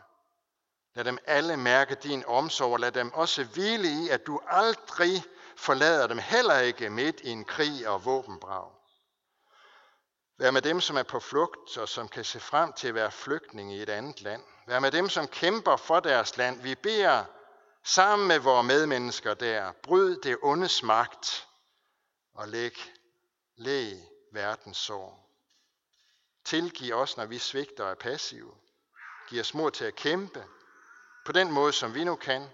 Lad 0.94 1.04
dem 1.04 1.18
alle 1.26 1.56
mærke 1.56 1.94
din 1.94 2.24
omsorg, 2.26 2.80
lad 2.80 2.92
dem 2.92 3.12
også 3.12 3.44
hvile 3.44 3.88
i, 3.88 4.08
at 4.08 4.26
du 4.26 4.40
aldrig 4.46 5.24
forlader 5.56 6.06
dem, 6.06 6.18
heller 6.18 6.58
ikke 6.58 6.90
midt 6.90 7.20
i 7.20 7.28
en 7.28 7.44
krig 7.44 7.88
og 7.88 8.04
våbenbrag. 8.04 8.70
Vær 10.38 10.50
med 10.50 10.62
dem, 10.62 10.80
som 10.80 10.96
er 10.96 11.02
på 11.02 11.20
flugt 11.20 11.78
og 11.78 11.88
som 11.88 12.08
kan 12.08 12.24
se 12.24 12.40
frem 12.40 12.72
til 12.72 12.88
at 12.88 12.94
være 12.94 13.10
flygtninge 13.10 13.76
i 13.76 13.82
et 13.82 13.88
andet 13.88 14.20
land. 14.20 14.42
Vær 14.66 14.78
med 14.78 14.90
dem, 14.90 15.08
som 15.08 15.28
kæmper 15.28 15.76
for 15.76 16.00
deres 16.00 16.36
land. 16.36 16.62
Vi 16.62 16.74
beder 16.74 17.24
sammen 17.84 18.28
med 18.28 18.38
vores 18.38 18.66
medmennesker 18.66 19.34
der, 19.34 19.72
bryd 19.82 20.16
det 20.16 20.38
ondes 20.42 20.82
magt 20.82 21.48
og 22.34 22.48
læg, 22.48 22.92
læg 23.56 23.96
verdens 24.32 24.76
sår. 24.76 25.28
Tilgiv 26.44 26.94
os, 26.94 27.16
når 27.16 27.26
vi 27.26 27.38
svigter 27.38 27.84
og 27.84 27.90
er 27.90 27.94
passive. 27.94 28.54
Giv 29.28 29.40
os 29.40 29.54
mod 29.54 29.70
til 29.70 29.84
at 29.84 29.94
kæmpe, 29.94 30.44
på 31.24 31.32
den 31.32 31.52
måde, 31.52 31.72
som 31.72 31.94
vi 31.94 32.04
nu 32.04 32.16
kan, 32.16 32.46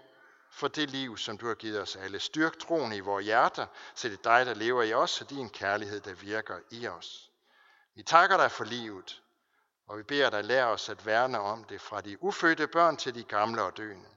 for 0.51 0.67
det 0.67 0.89
liv, 0.89 1.17
som 1.17 1.37
du 1.37 1.47
har 1.47 1.53
givet 1.53 1.81
os 1.81 1.95
alle. 1.95 2.19
Styrk 2.19 2.59
troen 2.59 2.93
i 2.93 2.99
vores 2.99 3.25
hjerter, 3.25 3.65
så 3.95 4.09
det 4.09 4.17
er 4.17 4.23
dig, 4.23 4.45
der 4.45 4.53
lever 4.53 4.83
i 4.83 4.93
os, 4.93 5.21
og 5.21 5.29
din 5.29 5.49
kærlighed, 5.49 5.99
der 5.99 6.13
virker 6.13 6.55
i 6.71 6.87
os. 6.87 7.31
Vi 7.95 8.03
takker 8.03 8.37
dig 8.37 8.51
for 8.51 8.63
livet, 8.63 9.21
og 9.87 9.97
vi 9.97 10.03
beder 10.03 10.29
dig 10.29 10.43
lære 10.43 10.67
os 10.67 10.89
at 10.89 11.05
værne 11.05 11.39
om 11.39 11.63
det 11.63 11.81
fra 11.81 12.01
de 12.01 12.23
ufødte 12.23 12.67
børn 12.67 12.97
til 12.97 13.15
de 13.15 13.23
gamle 13.23 13.63
og 13.63 13.77
døende. 13.77 14.09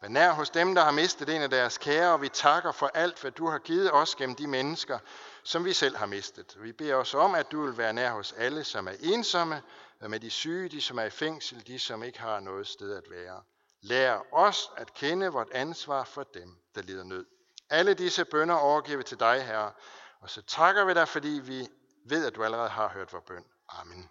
Vær 0.00 0.08
nær 0.08 0.32
hos 0.32 0.50
dem, 0.50 0.74
der 0.74 0.84
har 0.84 0.90
mistet 0.90 1.28
en 1.28 1.42
af 1.42 1.50
deres 1.50 1.78
kære, 1.78 2.12
og 2.12 2.22
vi 2.22 2.28
takker 2.28 2.72
for 2.72 2.90
alt, 2.94 3.20
hvad 3.20 3.30
du 3.30 3.48
har 3.48 3.58
givet 3.58 3.92
os 3.92 4.14
gennem 4.14 4.36
de 4.36 4.46
mennesker, 4.46 4.98
som 5.42 5.64
vi 5.64 5.72
selv 5.72 5.96
har 5.96 6.06
mistet. 6.06 6.56
Vi 6.60 6.72
beder 6.72 6.94
os 6.94 7.14
om, 7.14 7.34
at 7.34 7.52
du 7.52 7.62
vil 7.62 7.78
være 7.78 7.92
nær 7.92 8.10
hos 8.10 8.32
alle, 8.32 8.64
som 8.64 8.88
er 8.88 8.94
ensomme, 9.00 9.62
med 10.00 10.20
de 10.20 10.30
syge, 10.30 10.68
de 10.68 10.80
som 10.80 10.98
er 10.98 11.02
i 11.02 11.10
fængsel, 11.10 11.66
de 11.66 11.78
som 11.78 12.02
ikke 12.02 12.20
har 12.20 12.40
noget 12.40 12.66
sted 12.66 12.96
at 12.96 13.10
være. 13.10 13.42
Lær 13.80 14.20
os 14.32 14.70
at 14.76 14.94
kende 14.94 15.26
vort 15.26 15.48
ansvar 15.52 16.04
for 16.04 16.22
dem, 16.22 16.58
der 16.74 16.82
lider 16.82 17.04
nød. 17.04 17.26
Alle 17.70 17.94
disse 17.94 18.24
bønder 18.24 18.54
overgiver 18.54 18.96
vi 18.98 19.04
til 19.04 19.20
dig, 19.20 19.46
Herre, 19.46 19.72
og 20.20 20.30
så 20.30 20.42
takker 20.42 20.84
vi 20.84 20.94
dig, 20.94 21.08
fordi 21.08 21.40
vi 21.44 21.68
ved, 22.04 22.26
at 22.26 22.34
du 22.34 22.44
allerede 22.44 22.68
har 22.68 22.88
hørt 22.88 23.12
vores 23.12 23.24
bøn. 23.24 23.44
Amen. 23.68 24.10